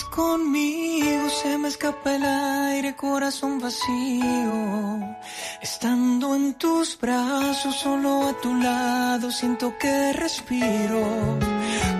[0.00, 5.16] conmigo, se me escapa el aire, corazón vacío.
[5.60, 11.00] Estando en tus brazos, solo a tu lado, siento que respiro.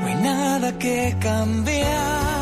[0.01, 2.42] No hay nada que cambiar,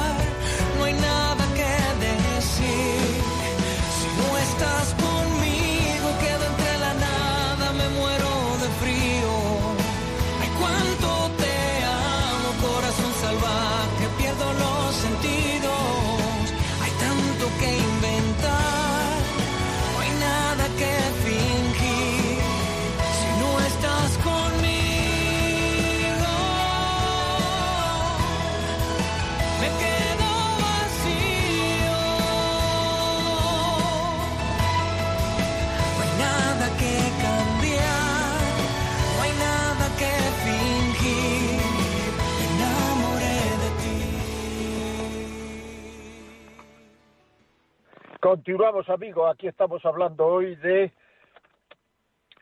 [48.50, 49.32] Continuamos, amigos.
[49.32, 50.92] Aquí estamos hablando hoy de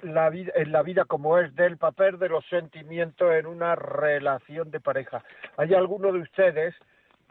[0.00, 4.70] la vida, en la vida como es, del papel de los sentimientos en una relación
[4.70, 5.22] de pareja.
[5.58, 6.74] Hay algunos de ustedes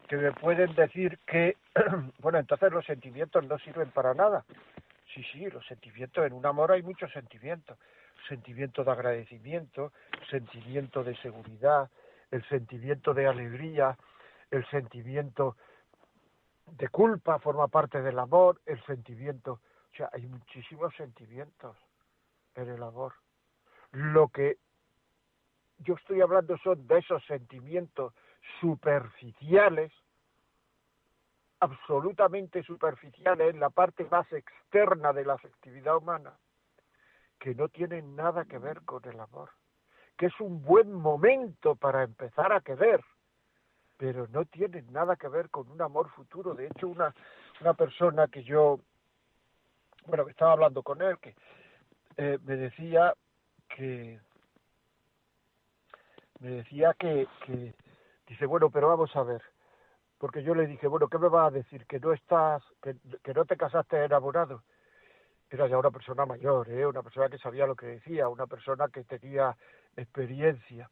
[0.07, 1.57] que me pueden decir que,
[2.19, 4.45] bueno, entonces los sentimientos no sirven para nada.
[5.11, 7.79] Sí, sí, los sentimientos, en un amor hay muchos sentimientos.
[8.29, 9.91] Sentimiento de agradecimiento,
[10.29, 11.89] sentimiento de seguridad,
[12.29, 13.97] el sentimiento de alegría,
[14.51, 15.57] el sentimiento
[16.71, 21.77] de culpa forma parte del amor, el sentimiento, o sea, hay muchísimos sentimientos
[22.55, 23.13] en el amor.
[23.91, 24.57] Lo que
[25.79, 28.13] yo estoy hablando son de esos sentimientos
[28.59, 29.91] superficiales,
[31.59, 36.33] absolutamente superficiales, en la parte más externa de la afectividad humana,
[37.39, 39.51] que no tienen nada que ver con el amor,
[40.17, 43.03] que es un buen momento para empezar a querer,
[43.97, 46.53] pero no tienen nada que ver con un amor futuro.
[46.53, 47.13] De hecho, una,
[47.61, 48.79] una persona que yo,
[50.05, 51.35] bueno, que estaba hablando con él, que
[52.17, 53.13] eh, me decía
[53.67, 54.19] que,
[56.39, 57.73] me decía que, que,
[58.27, 59.41] dice, bueno, pero vamos a ver,
[60.19, 61.85] porque yo le dije, bueno, ¿qué me vas a decir?
[61.87, 64.63] Que no estás, que, que no te casaste enamorado.
[65.49, 66.85] Era ya una persona mayor, ¿eh?
[66.85, 69.55] una persona que sabía lo que decía, una persona que tenía
[69.95, 70.89] experiencia.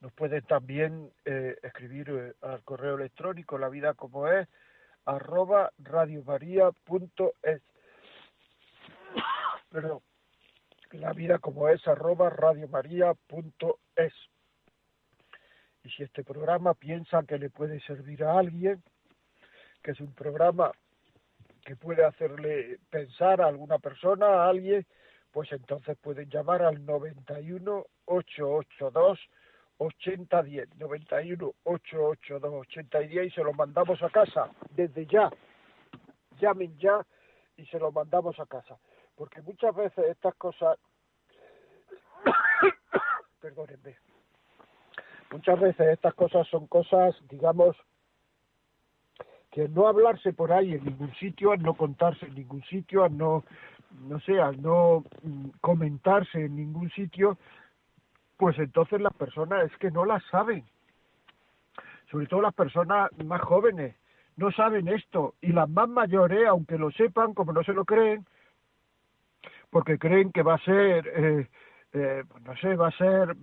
[0.00, 4.48] Nos pueden también eh, escribir eh, al correo electrónico la vida como es
[5.04, 7.60] arroba radiomaria.es.
[9.70, 10.00] Perdón
[10.98, 14.12] la vida como es arroba radiomaria.es.
[15.82, 18.82] Y si este programa piensa que le puede servir a alguien,
[19.82, 20.72] que es un programa
[21.64, 24.86] que puede hacerle pensar a alguna persona, a alguien,
[25.30, 29.18] pues entonces pueden llamar al 91 882
[29.78, 35.30] 8010, 91 882 8010 y se lo mandamos a casa desde ya.
[36.38, 37.04] Llamen ya
[37.56, 38.78] y se lo mandamos a casa
[39.16, 40.78] porque muchas veces estas cosas,
[43.40, 43.96] perdónenme,
[45.30, 47.76] muchas veces estas cosas son cosas, digamos,
[49.50, 53.16] que no hablarse por ahí en ningún sitio, al no contarse en ningún sitio, al
[53.16, 53.44] no,
[54.08, 57.38] no sé, al no mm, comentarse en ningún sitio,
[58.36, 60.64] pues entonces las personas es que no las saben.
[62.10, 63.94] Sobre todo las personas más jóvenes
[64.36, 68.26] no saben esto y las más mayores, aunque lo sepan, como no se lo creen,
[69.74, 71.48] porque creen que va a ser, eh,
[71.94, 73.36] eh, pues no sé, va a ser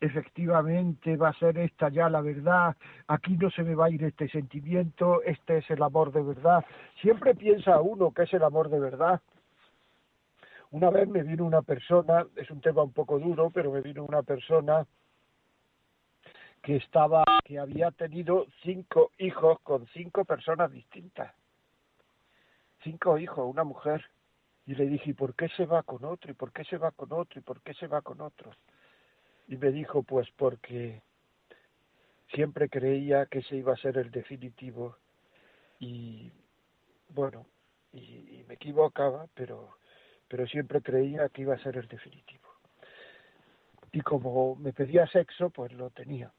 [0.00, 2.74] efectivamente, va a ser esta ya la verdad,
[3.06, 6.64] aquí no se me va a ir este sentimiento, este es el amor de verdad.
[7.02, 9.20] Siempre piensa uno que es el amor de verdad.
[10.70, 14.04] Una vez me vino una persona, es un tema un poco duro, pero me vino
[14.04, 14.86] una persona
[16.62, 21.34] que estaba, que había tenido cinco hijos con cinco personas distintas.
[22.82, 24.02] Cinco hijos, una mujer
[24.66, 26.30] y le dije, ¿y por qué se va con otro?
[26.30, 27.38] ¿Y por qué se va con otro?
[27.38, 28.50] ¿Y por qué se va con otro?
[29.48, 31.02] Y me dijo, pues porque
[32.32, 34.96] siempre creía que ese iba a ser el definitivo
[35.78, 36.32] y
[37.10, 37.46] bueno,
[37.92, 39.76] y, me equivocaba, pero,
[40.28, 42.48] pero siempre creía que iba a ser el definitivo.
[43.92, 46.32] Y como me pedía sexo, pues lo tenía.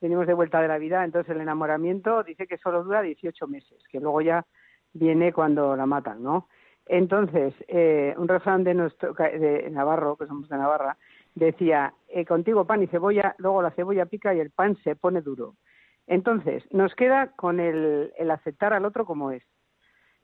[0.00, 3.82] venimos de vuelta de la vida, entonces el enamoramiento dice que solo dura 18 meses,
[3.90, 4.46] que luego ya
[4.92, 6.46] viene cuando la matan, ¿no?
[6.86, 10.96] Entonces, eh, un refrán de nuestro de Navarro, que somos de Navarra,
[11.34, 15.20] decía, eh, contigo pan y cebolla, luego la cebolla pica y el pan se pone
[15.20, 15.56] duro.
[16.06, 19.42] Entonces, nos queda con el, el aceptar al otro como es.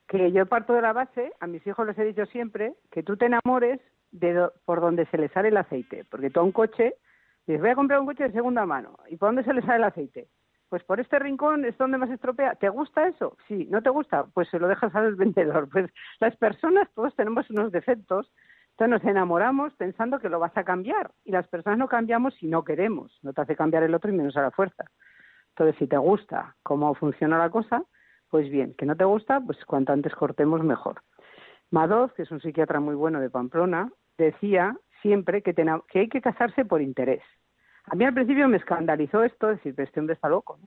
[0.06, 3.16] Que yo parto de la base, a mis hijos les he dicho siempre, que tú
[3.16, 6.04] te enamores de por donde se le sale el aceite.
[6.10, 6.94] Porque tú un coche,
[7.46, 8.98] dices, voy a comprar un coche de segunda mano.
[9.08, 10.28] ¿Y por dónde se le sale el aceite?
[10.68, 12.54] Pues por este rincón es donde más estropea.
[12.56, 13.36] ¿Te gusta eso?
[13.46, 13.66] Sí.
[13.70, 14.26] ¿No te gusta?
[14.34, 15.68] Pues se lo dejas al vendedor.
[15.72, 18.30] Pues las personas, todos tenemos unos defectos.
[18.72, 21.10] Entonces nos enamoramos pensando que lo vas a cambiar.
[21.24, 23.18] Y las personas no cambiamos si no queremos.
[23.22, 24.84] No te hace cambiar el otro y menos a la fuerza.
[25.58, 27.82] Entonces, si te gusta cómo funciona la cosa,
[28.30, 28.74] pues bien.
[28.78, 31.02] Que no te gusta, pues cuanto antes cortemos mejor.
[31.72, 36.20] Madoz, que es un psiquiatra muy bueno de Pamplona, decía siempre que, que hay que
[36.20, 37.22] casarse por interés.
[37.86, 40.60] A mí al principio me escandalizó esto, decir, pero este hombre está loco.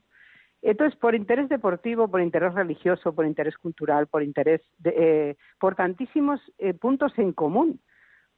[0.60, 5.74] Entonces, por interés deportivo, por interés religioso, por interés cultural, por interés, de, eh, por
[5.74, 7.80] tantísimos eh, puntos en común.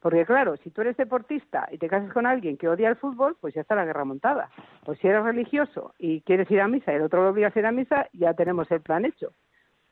[0.05, 3.39] Porque claro, si tú eres deportista y te casas con alguien que odia el fútbol,
[3.41, 4.51] pues ya está la guerra montada.
[4.85, 7.59] Pues si eres religioso y quieres ir a misa y el otro lo obliga a
[7.59, 9.33] ir a misa, ya tenemos el plan hecho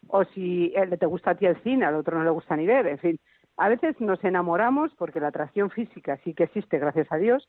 [0.09, 2.87] o si te gusta a ti el cine, al otro no le gusta ni ver,
[2.87, 3.21] en fin.
[3.57, 7.49] A veces nos enamoramos porque la atracción física sí que existe, gracias a Dios,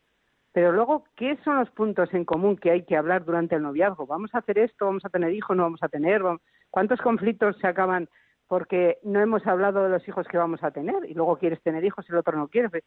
[0.51, 4.05] pero luego, ¿qué son los puntos en común que hay que hablar durante el noviazgo?
[4.05, 4.85] ¿Vamos a hacer esto?
[4.85, 5.57] ¿Vamos a tener hijos?
[5.57, 6.21] ¿No vamos a tener?
[6.69, 8.07] ¿Cuántos conflictos se acaban
[8.47, 11.83] porque no hemos hablado de los hijos que vamos a tener y luego quieres tener
[11.83, 12.69] hijos y el otro no quiere?
[12.69, 12.83] Pues,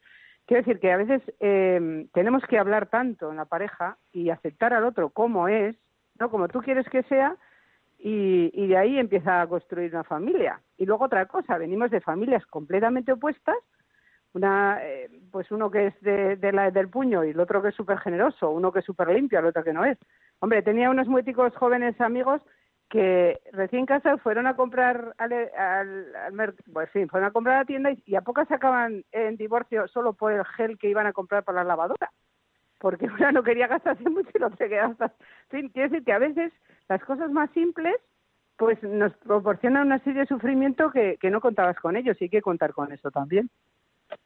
[0.46, 4.74] quiero decir que a veces eh, tenemos que hablar tanto en la pareja y aceptar
[4.74, 5.76] al otro como es,
[6.18, 7.36] no como tú quieres que sea,
[7.98, 10.60] y, de ahí empieza a construir una familia.
[10.76, 13.56] Y luego otra cosa, venimos de familias completamente opuestas,
[14.32, 17.74] una, eh, pues uno que es de, la, del puño y el otro que es
[17.74, 19.98] súper generoso, uno que es súper limpio, el otro que no es.
[20.40, 22.42] Hombre, tenía unos muéticos jóvenes amigos
[22.88, 27.64] que recién casados fueron a comprar al, al, pues sí, fueron a comprar a la
[27.64, 31.42] tienda y, a pocas acaban en divorcio solo por el gel que iban a comprar
[31.42, 32.10] para la lavadora
[32.78, 35.12] porque una no quería gastarse mucho y no se quedaba hasta...
[35.50, 36.52] Sí, quiero decir que a veces
[36.88, 37.96] las cosas más simples
[38.56, 42.30] pues nos proporcionan una serie de sufrimiento que, que no contabas con ellos y hay
[42.30, 43.50] que contar con eso también.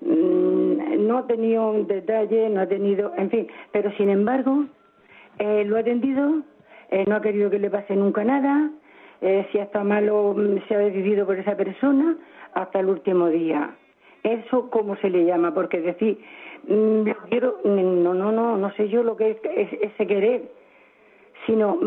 [0.00, 4.64] mm, no ha tenido un detalle, no ha tenido, en fin, pero sin embargo
[5.38, 6.42] eh, lo ha atendido,
[6.90, 8.70] eh, no ha querido que le pase nunca nada,
[9.20, 12.16] eh, si está malo mm, se ha decidido por esa persona
[12.54, 13.74] hasta el último día.
[14.22, 16.18] Eso cómo se le llama, porque decir,
[17.30, 20.42] quiero, no, no, no, no sé yo lo que es ese querer,
[21.46, 21.78] sino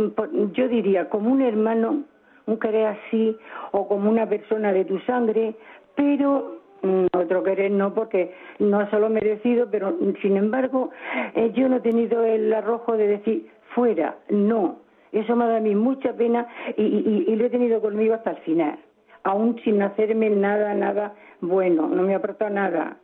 [0.53, 2.05] yo diría como un hermano
[2.45, 3.37] un querer así
[3.71, 5.55] o como una persona de tu sangre,
[5.95, 10.91] pero mm, otro querer no porque no ha solo merecido, pero sin embargo
[11.35, 14.79] eh, yo no he tenido el arrojo de decir fuera, no.
[15.11, 18.79] Eso me da a mí mucha pena y, lo he tenido conmigo hasta el final,
[19.23, 22.97] aún sin hacerme nada, nada bueno, no me ha aportado nada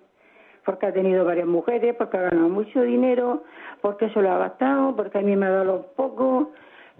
[0.65, 3.43] porque ha tenido varias mujeres, porque ha ganado mucho dinero,
[3.81, 6.49] porque eso lo ha gastado, porque a mí me ha dado los pocos,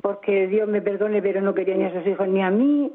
[0.02, 2.91] porque Dios me perdone, pero no quería ni a sus hijos ni a mí.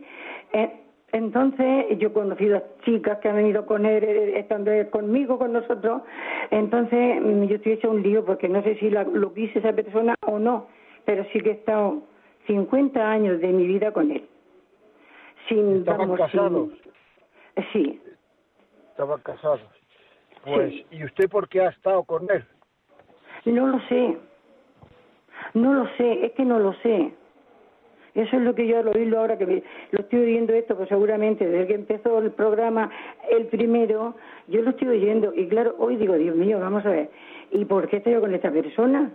[0.53, 0.81] Eh,
[1.13, 5.53] entonces, yo he conocido a chicas que han venido con él, eh, estando conmigo, con
[5.53, 6.03] nosotros.
[6.51, 10.15] Entonces, mm, yo estoy hecho un lío porque no sé si lo quise esa persona
[10.27, 10.67] o no,
[11.05, 12.03] pero sí que he estado
[12.47, 14.27] 50 años de mi vida con él.
[15.49, 16.71] Sin, ¿Estaban casados?
[17.73, 18.01] Sí.
[18.91, 19.61] Estaban casados.
[20.45, 22.45] Pues, ¿y usted por qué ha estado con él?
[23.45, 24.17] No lo sé.
[25.53, 27.13] No lo sé, es que no lo sé.
[28.15, 31.47] Eso es lo que yo al oírlo ahora que lo estoy oyendo esto, pues seguramente
[31.47, 32.89] desde que empezó el programa,
[33.29, 34.15] el primero,
[34.47, 37.11] yo lo estoy oyendo y claro, hoy digo, Dios mío, vamos a ver,
[37.51, 39.11] ¿y por qué estoy yo con esta persona?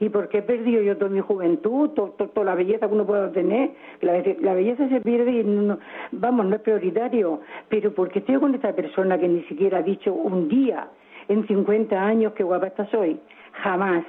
[0.00, 3.30] ¿Y por qué he perdido yo toda mi juventud, toda la belleza que uno pueda
[3.30, 3.70] tener?
[4.00, 5.78] La, la belleza se pierde y, no,
[6.10, 7.40] vamos, no es prioritario.
[7.68, 10.88] Pero ¿por qué estoy con esta persona que ni siquiera ha dicho un día
[11.28, 13.20] en 50 años qué guapa estás hoy?
[13.62, 14.04] Jamás.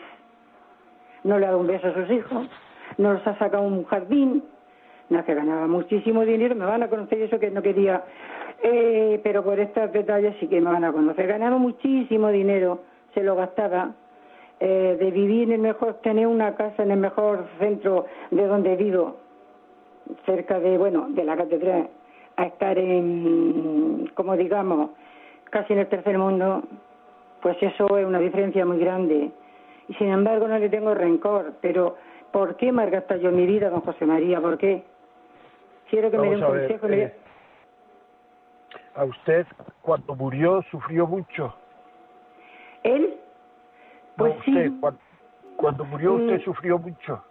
[1.23, 2.47] No le ha dado un beso a sus hijos,
[2.97, 4.43] no los ha sacado un jardín,
[5.09, 8.03] no que ganaba muchísimo dinero, me van a conocer eso que no quería,
[8.61, 11.27] eh, pero por estas detalles sí que me van a conocer.
[11.27, 12.81] Ganaba muchísimo dinero,
[13.13, 13.93] se lo gastaba.
[14.65, 18.77] Eh, de vivir en el mejor, tener una casa en el mejor centro de donde
[18.77, 19.17] vivo,
[20.25, 21.89] cerca de, bueno, de la catedral,
[22.37, 24.91] a estar en, como digamos,
[25.49, 26.63] casi en el tercer mundo,
[27.41, 29.31] pues eso es una diferencia muy grande.
[29.87, 31.97] Y sin embargo no le tengo rencor, pero
[32.31, 34.39] ¿por qué malgasta yo mi vida, don José María?
[34.39, 34.83] ¿Por qué?
[35.89, 36.87] Quiero que me dé un consejo.
[36.87, 37.13] Eh,
[38.95, 39.45] a usted,
[39.81, 41.53] cuando murió, sufrió mucho.
[42.83, 43.15] ¿Él?
[44.17, 44.79] Pues usted, sí.
[45.55, 46.43] Cuando, murió, usted mm.
[46.43, 47.23] sufrió mucho.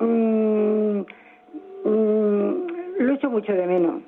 [0.00, 1.00] Mm,
[1.84, 2.66] mm,
[2.98, 4.02] lo he hecho mucho de menos.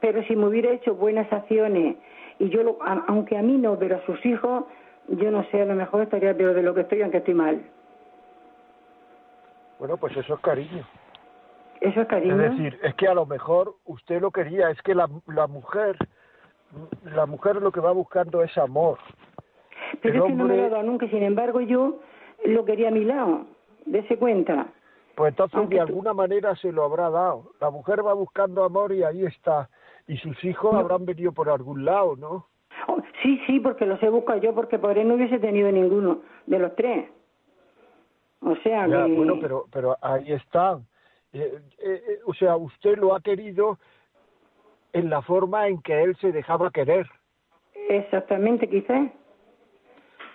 [0.00, 1.96] Pero si me hubiera hecho buenas acciones,
[2.38, 2.78] y yo, lo,
[3.08, 4.64] aunque a mí no, pero a sus hijos,
[5.08, 7.62] yo no sé, a lo mejor estaría peor de lo que estoy, aunque estoy mal.
[9.78, 10.84] Bueno, pues eso es cariño.
[11.80, 12.40] Eso es cariño.
[12.40, 15.96] Es decir, es que a lo mejor usted lo quería, es que la, la mujer,
[17.04, 18.98] la mujer lo que va buscando es amor.
[20.02, 22.00] Pero es que no me lo ha dado nunca, sin embargo yo
[22.44, 23.46] lo quería a mi lado,
[23.84, 24.66] dése cuenta.
[25.14, 27.52] Pues entonces de alguna manera se lo habrá dado.
[27.60, 29.68] La mujer va buscando amor y ahí está.
[30.06, 32.46] Y sus hijos habrán venido por algún lado, ¿no?
[33.26, 36.60] Sí, sí, porque los he buscado yo, porque por él no hubiese tenido ninguno de
[36.60, 37.08] los tres.
[38.38, 40.78] O sea, ya, bueno, pero, pero ahí está.
[41.32, 43.80] Eh, eh, eh, o sea, usted lo ha querido
[44.92, 47.08] en la forma en que él se dejaba querer.
[47.88, 49.10] Exactamente, quizás.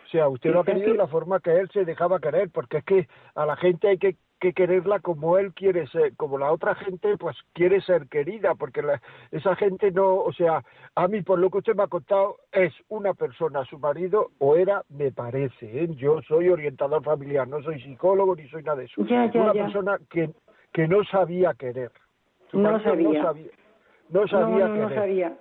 [0.08, 2.80] O sea, usted lo ha querido en la forma que él se dejaba querer, porque
[2.80, 6.52] es que a la gente hay que que quererla como él quiere ser, como la
[6.52, 8.82] otra gente pues quiere ser querida, porque
[9.32, 10.64] esa gente no, o sea,
[10.96, 14.56] a mí por lo que usted me ha contado es una persona, su marido, o
[14.56, 15.88] era, me parece, ¿eh?
[15.96, 20.32] yo soy orientador familiar, no soy psicólogo ni soy nada de eso, una persona que,
[20.74, 21.92] que no sabía querer.
[22.52, 23.22] no sabía.
[23.22, 23.52] no sabía.
[24.10, 25.38] No sabía no, no, no sabía.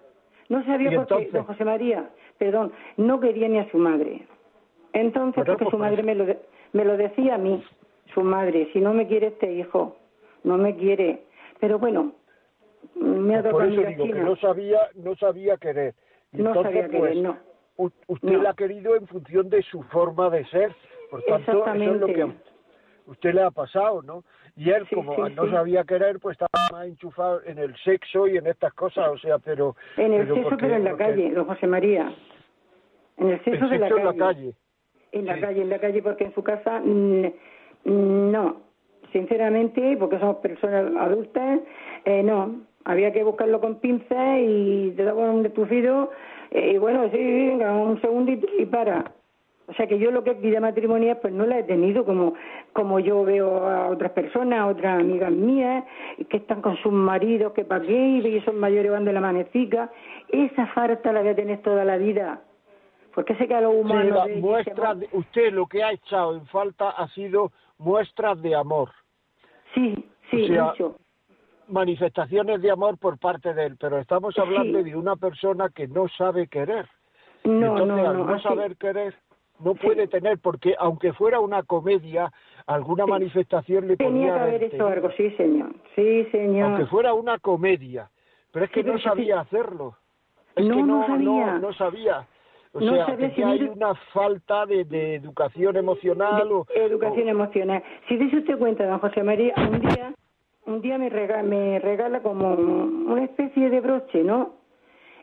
[0.50, 4.26] No sabía porque, don José María, perdón, no quería ni a su madre.
[4.92, 6.26] Entonces, porque su madre me lo,
[6.72, 7.64] me lo decía a mí
[8.14, 9.96] su madre, si no me quiere este hijo,
[10.44, 11.24] no me quiere.
[11.60, 12.12] Pero bueno,
[12.94, 15.94] me ha dado Por eso digo que no sabía, no sabía querer.
[16.32, 17.38] no sabía querer, pues, no.
[17.76, 20.74] Usted la ha querido en función de su forma de ser.
[21.10, 22.28] Por tanto, eso es lo que
[23.06, 24.22] usted le ha pasado, ¿no?
[24.56, 28.46] Y él, como no sabía querer, pues estaba más enchufado en el sexo y en
[28.46, 29.74] estas cosas, o sea, pero...
[29.96, 32.14] En el sexo, pero en la calle, don José María.
[33.16, 34.54] En el sexo, de la en la calle.
[35.12, 37.32] En la calle, en la calle, porque en su casa mm,
[37.84, 38.56] no,
[39.12, 41.60] sinceramente, porque somos personas adultas,
[42.04, 42.68] eh, no.
[42.84, 46.10] Había que buscarlo con pinzas y te daban un detufido
[46.50, 49.12] eh, y bueno, sí, venga, un segundito y para.
[49.68, 52.34] O sea que yo lo que es vida matrimonial pues no la he tenido como,
[52.72, 55.84] como yo veo a otras personas, a otras amigas mías,
[56.28, 59.92] que están con sus maridos, que para qué, y son mayores van de la manecica.
[60.28, 62.42] Esa falta la voy a tener toda la vida.
[63.14, 64.26] Porque sé que a los humanos...
[65.12, 68.90] usted lo que ha echado en falta ha sido muestras de amor.
[69.74, 69.94] Sí,
[70.30, 70.96] sí, mucho.
[71.68, 76.08] Manifestaciones de amor por parte de él, pero estamos hablando de una persona que no
[76.08, 76.88] sabe querer.
[77.44, 79.14] No, Entonces, no, al no, saber querer,
[79.60, 82.32] no puede tener, porque aunque fuera una comedia,
[82.66, 85.74] alguna manifestación le Tenía que haber hecho algo, sí, señor.
[85.94, 86.70] Sí, señor.
[86.70, 88.10] Aunque fuera una comedia,
[88.52, 89.94] pero es que no sabía hacerlo.
[90.56, 91.58] Es no, que no, sabía.
[91.58, 92.26] no sabía.
[92.72, 96.52] O sea, que hay una falta de, de educación emocional.
[96.52, 97.82] o, educación emocional.
[98.08, 100.14] Si dice usted cuenta, don José María, un día,
[100.66, 104.54] un día me, regala, me regala como una especie de broche, ¿no?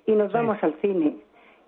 [0.05, 1.17] Y nos vamos al cine.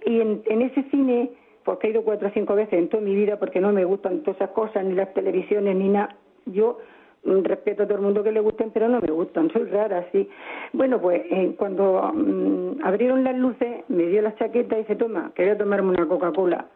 [0.05, 1.31] Y en, en ese cine,
[1.63, 4.21] porque he ido cuatro o cinco veces en toda mi vida, porque no me gustan
[4.23, 6.79] todas esas cosas, ni las televisiones, ni nada, yo
[7.23, 10.27] respeto a todo el mundo que le gusten, pero no me gustan, soy rara, sí.
[10.73, 15.31] Bueno, pues eh, cuando mm, abrieron las luces, me dio la chaqueta y dice, toma,
[15.35, 16.67] quería tomarme una Coca-Cola.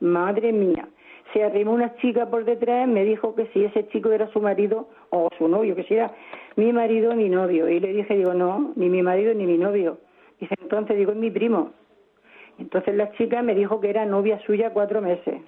[0.00, 0.88] Madre mía.
[1.32, 4.88] Se arrimó una chica por detrás, me dijo que si ese chico era su marido
[5.10, 6.12] o su novio, que si era
[6.54, 7.68] mi marido o mi novio.
[7.68, 9.98] Y le dije, digo, no, ni mi marido ni mi novio.
[10.40, 11.72] Dice, entonces digo, es mi primo.
[12.58, 15.42] Entonces la chica me dijo que era novia suya cuatro meses.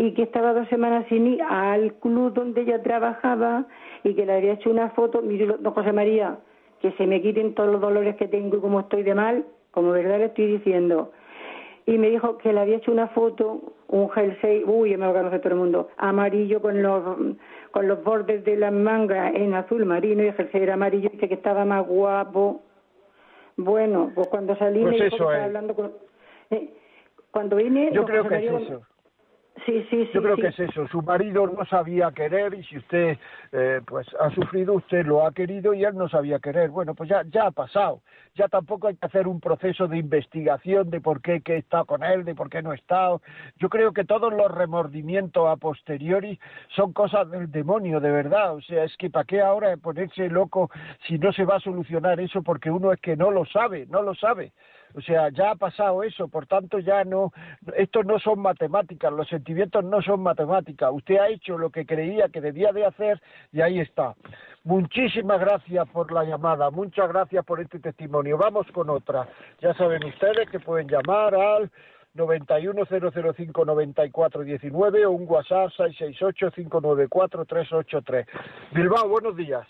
[0.00, 3.66] Y que estaba dos semanas sin ir al club donde ella trabajaba
[4.02, 6.38] y que le había hecho una foto, mire, don José María,
[6.80, 9.90] que se me quiten todos los dolores que tengo y como estoy de mal, como
[9.90, 11.12] verdad le estoy diciendo.
[11.84, 15.38] Y me dijo que le había hecho una foto, un jersey, uy, me lo conoce
[15.38, 17.36] todo el mundo, amarillo con los
[17.70, 21.16] con los bordes de las mangas en azul marino y el jersey era amarillo, y
[21.16, 22.62] dice que estaba más guapo.
[23.58, 25.44] Bueno, pues cuando salí pues me dijo que estaba es.
[25.44, 25.92] hablando con...
[26.52, 26.70] eh,
[27.30, 27.90] cuando vine...
[27.92, 28.80] Yo creo que es eso.
[29.66, 30.10] Sí, sí, sí.
[30.14, 30.42] Yo creo sí.
[30.42, 30.86] que es eso.
[30.88, 33.18] Su marido no sabía querer y si usted
[33.52, 36.70] eh, pues ha sufrido, usted lo ha querido y él no sabía querer.
[36.70, 38.00] Bueno, pues ya, ya ha pasado.
[38.34, 41.84] Ya tampoco hay que hacer un proceso de investigación de por qué que he estado
[41.84, 43.20] con él, de por qué no he estado.
[43.58, 46.38] Yo creo que todos los remordimientos a posteriori
[46.74, 48.54] son cosas del demonio, de verdad.
[48.54, 50.70] O sea, es que para qué ahora ponerse loco
[51.06, 54.02] si no se va a solucionar eso porque uno es que no lo sabe, no
[54.02, 54.52] lo sabe.
[54.94, 57.32] O sea, ya ha pasado eso, por tanto ya no,
[57.76, 60.90] esto no son matemáticas, los sentimientos no son matemáticas.
[60.92, 63.22] Usted ha hecho lo que creía que debía de hacer
[63.52, 64.14] y ahí está.
[64.64, 68.36] Muchísimas gracias por la llamada, muchas gracias por este testimonio.
[68.36, 69.28] Vamos con otra.
[69.60, 71.70] Ya saben ustedes que pueden llamar al
[72.16, 78.26] 910059419 o un WhatsApp 668-594-383.
[78.72, 79.68] Bilbao, buenos días.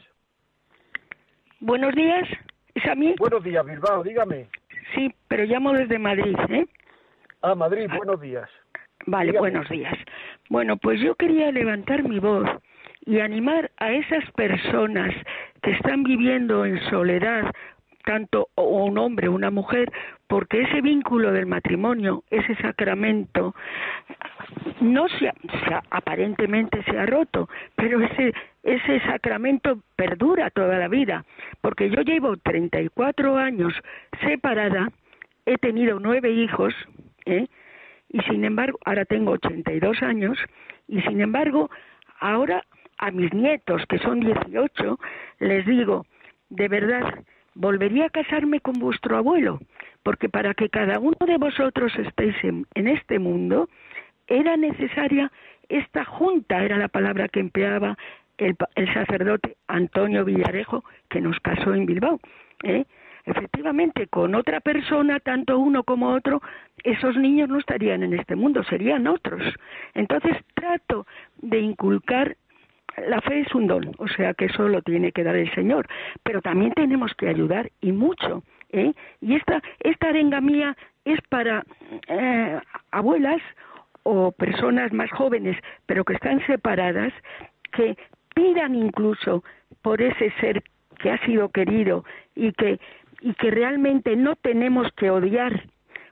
[1.61, 2.27] Buenos días,
[2.75, 3.15] ¿es a mí?
[3.19, 4.49] Buenos días, Bilbao, dígame.
[4.95, 6.67] Sí, pero llamo desde Madrid, ¿eh?
[7.43, 8.49] Ah, Madrid, buenos días.
[9.07, 9.51] Vale, Dígame.
[9.51, 9.97] buenos días.
[10.49, 12.49] Bueno, pues yo quería levantar mi voz
[13.07, 15.15] y animar a esas personas
[15.63, 17.51] que están viviendo en soledad,
[18.05, 19.91] tanto o un hombre o una mujer,
[20.27, 23.55] porque ese vínculo del matrimonio, ese sacramento,
[24.81, 25.35] no se, ha-
[25.65, 31.25] se ha- aparentemente se ha roto, pero ese ese sacramento perdura toda la vida,
[31.61, 33.73] porque yo llevo 34 años
[34.21, 34.91] separada,
[35.47, 36.75] he tenido nueve hijos,
[37.25, 37.47] ¿eh?
[38.11, 40.39] y sin embargo, ahora tengo 82 años,
[40.89, 41.71] y sin embargo,
[42.19, 42.65] ahora
[42.99, 44.99] a mis nietos, que son 18,
[45.39, 46.05] les digo,
[46.51, 49.61] de verdad, volvería a casarme con vuestro abuelo,
[50.03, 53.69] porque para que cada uno de vosotros estéis en, en este mundo,
[54.27, 55.31] era necesaria
[55.69, 57.97] esta junta, era la palabra que empleaba
[58.41, 62.19] el, el sacerdote Antonio Villarejo, que nos casó en Bilbao.
[62.65, 62.85] ¿eh?
[63.27, 66.41] Efectivamente, con otra persona, tanto uno como otro,
[66.83, 69.43] esos niños no estarían en este mundo, serían otros.
[69.95, 71.07] Entonces trato
[71.43, 72.37] de inculcar
[72.97, 75.87] la fe es un don, o sea que eso lo tiene que dar el Señor,
[76.25, 78.43] pero también tenemos que ayudar y mucho.
[78.71, 78.93] ¿eh?
[79.21, 81.65] Y esta, esta arenga mía es para
[82.09, 82.61] eh,
[82.91, 83.41] abuelas
[84.03, 87.13] o personas más jóvenes, pero que están separadas,
[87.73, 87.97] que
[88.35, 89.45] pidan incluso
[89.83, 90.63] por ese ser
[90.99, 92.05] que ha sido querido
[92.35, 92.79] y que,
[93.21, 95.65] y que realmente no tenemos que odiar,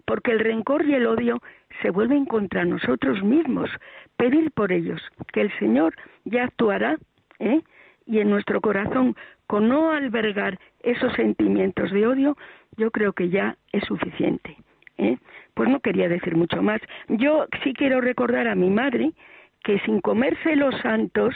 [0.07, 1.41] porque el rencor y el odio
[1.83, 3.71] se vuelven contra nosotros mismos.
[4.17, 5.01] Pedir por ellos,
[5.33, 5.95] que el Señor
[6.25, 6.97] ya actuará,
[7.39, 7.61] ¿eh?
[8.07, 9.15] y en nuestro corazón,
[9.47, 12.37] con no albergar esos sentimientos de odio,
[12.77, 14.57] yo creo que ya es suficiente.
[14.97, 15.19] ¿eh?
[15.55, 16.81] Pues no quería decir mucho más.
[17.09, 19.13] Yo sí quiero recordar a mi madre
[19.63, 21.35] que sin comerse los santos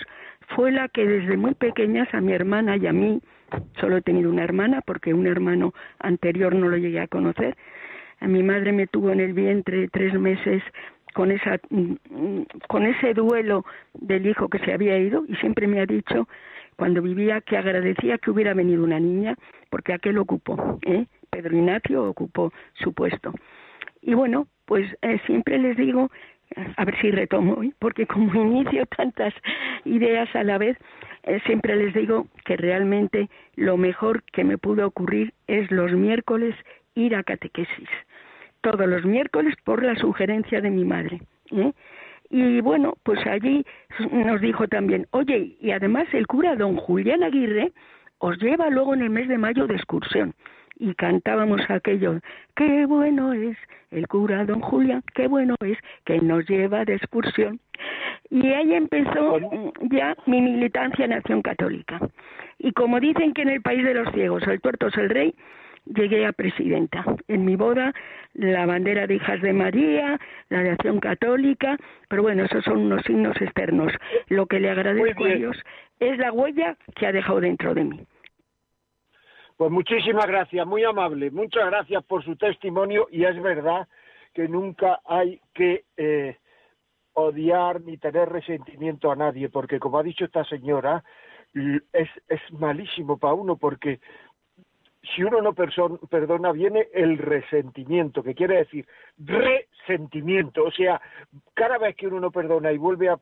[0.49, 3.21] fue la que desde muy pequeñas a mi hermana y a mí,
[3.81, 7.57] solo he tenido una hermana porque un hermano anterior no lo llegué a conocer,
[8.21, 10.63] a mi madre me tuvo en el vientre tres meses
[11.13, 13.65] con esa mm, con ese duelo
[13.95, 16.29] del hijo que se había ido y siempre me ha dicho
[16.77, 19.37] cuando vivía que agradecía que hubiera venido una niña
[19.71, 21.07] porque aquel ocupó ¿eh?
[21.31, 23.35] Pedro Ignacio ocupó su puesto
[24.01, 26.11] y bueno pues eh, siempre les digo
[26.77, 29.35] a ver si retomo hoy, porque como inicio tantas
[29.85, 30.77] ideas a la vez,
[31.25, 36.55] eh, siempre les digo que realmente lo mejor que me pudo ocurrir es los miércoles
[36.95, 37.89] ir a catequesis.
[38.61, 41.21] Todos los miércoles por la sugerencia de mi madre.
[41.51, 41.73] ¿eh?
[42.31, 43.65] Y bueno, pues allí
[44.11, 47.73] nos dijo también, oye, y además el cura don Julián Aguirre
[48.19, 50.35] os lleva luego en el mes de mayo de excursión
[50.83, 52.19] y cantábamos aquello,
[52.57, 53.57] qué bueno es
[53.93, 57.61] el cura don Julián, qué bueno es que nos lleva de excursión.
[58.31, 62.01] Y ahí empezó mm, ya mi militancia en Acción Católica.
[62.59, 65.35] Y como dicen que en el país de los ciegos el tuerto es el rey,
[65.87, 67.05] llegué a presidenta.
[67.29, 67.95] En mi boda,
[68.35, 70.19] la bandera de Hijas de María,
[70.49, 71.77] la de Acción Católica,
[72.09, 73.93] pero bueno, esos son unos signos externos.
[74.27, 75.29] Lo que le agradezco a.
[75.29, 75.57] Dios
[76.01, 78.01] es la huella que ha dejado dentro de mí.
[79.63, 81.31] Pues muchísimas gracias, muy amable.
[81.31, 83.87] Muchas gracias por su testimonio y es verdad
[84.35, 86.37] que nunca hay que eh,
[87.13, 91.05] odiar ni tener resentimiento a nadie, porque como ha dicho esta señora,
[91.55, 94.01] es, es malísimo para uno porque
[95.15, 98.85] si uno no perdona, viene el resentimiento, que quiere decir
[99.17, 100.65] resentimiento.
[100.65, 101.01] O sea,
[101.55, 103.17] cada vez que uno no perdona y vuelve a,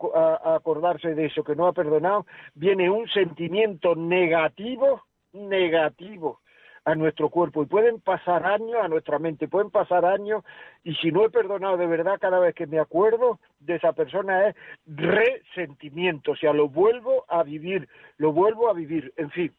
[0.54, 2.24] acordarse de eso que no ha perdonado,
[2.54, 5.02] viene un sentimiento negativo,
[5.32, 6.40] negativo
[6.84, 10.42] a nuestro cuerpo y pueden pasar años a nuestra mente, pueden pasar años
[10.82, 14.48] y si no he perdonado de verdad cada vez que me acuerdo de esa persona
[14.48, 14.56] es
[14.86, 19.52] resentimiento, o sea, lo vuelvo a vivir, lo vuelvo a vivir, en fin.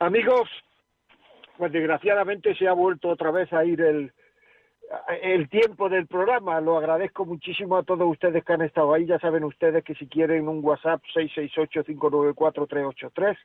[0.00, 0.48] Amigos,
[1.56, 4.12] pues desgraciadamente se ha vuelto otra vez a ir el,
[5.22, 6.60] el tiempo del programa.
[6.60, 9.06] Lo agradezco muchísimo a todos ustedes que han estado ahí.
[9.06, 13.36] Ya saben ustedes que si quieren un WhatsApp 668-594-383,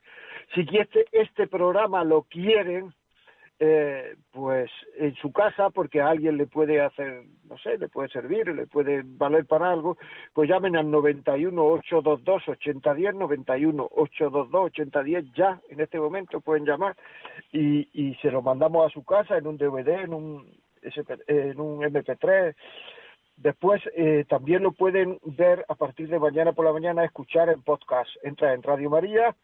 [0.54, 2.92] si este, este programa lo quieren,
[3.58, 8.10] eh, pues en su casa porque a alguien le puede hacer, no sé, le puede
[8.10, 9.96] servir, le puede valer para algo,
[10.34, 16.94] pues llamen al 91 822 8010, 91 822 8010 ya en este momento pueden llamar
[17.50, 20.65] y, y se lo mandamos a su casa en un DVD, en un
[21.26, 22.54] en un MP3.
[23.36, 27.62] Después eh, también lo pueden ver a partir de mañana por la mañana, escuchar en
[27.62, 28.10] podcast.
[28.22, 29.36] Entra en Radio María,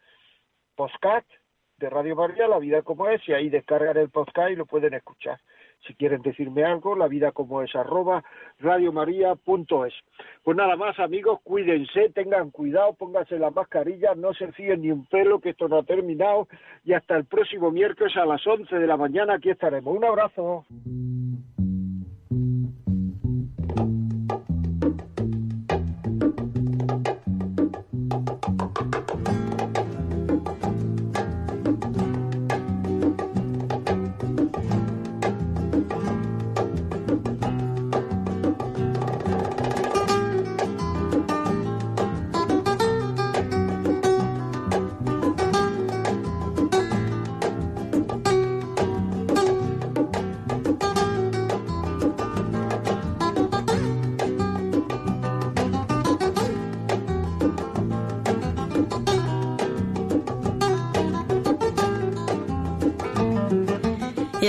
[0.75, 1.29] podcast
[1.77, 4.95] de Radio María, La Vida como es, y ahí descargan el podcast y lo pueden
[4.95, 5.39] escuchar.
[5.85, 8.23] Si quieren decirme algo, la vida como es, arroba
[8.59, 9.93] radiomaria.es.
[10.43, 15.05] Pues nada más, amigos, cuídense, tengan cuidado, pónganse la mascarilla, no se fíen ni un
[15.05, 16.47] pelo, que esto no ha terminado,
[16.83, 19.95] y hasta el próximo miércoles a las 11 de la mañana aquí estaremos.
[19.95, 20.65] Un abrazo.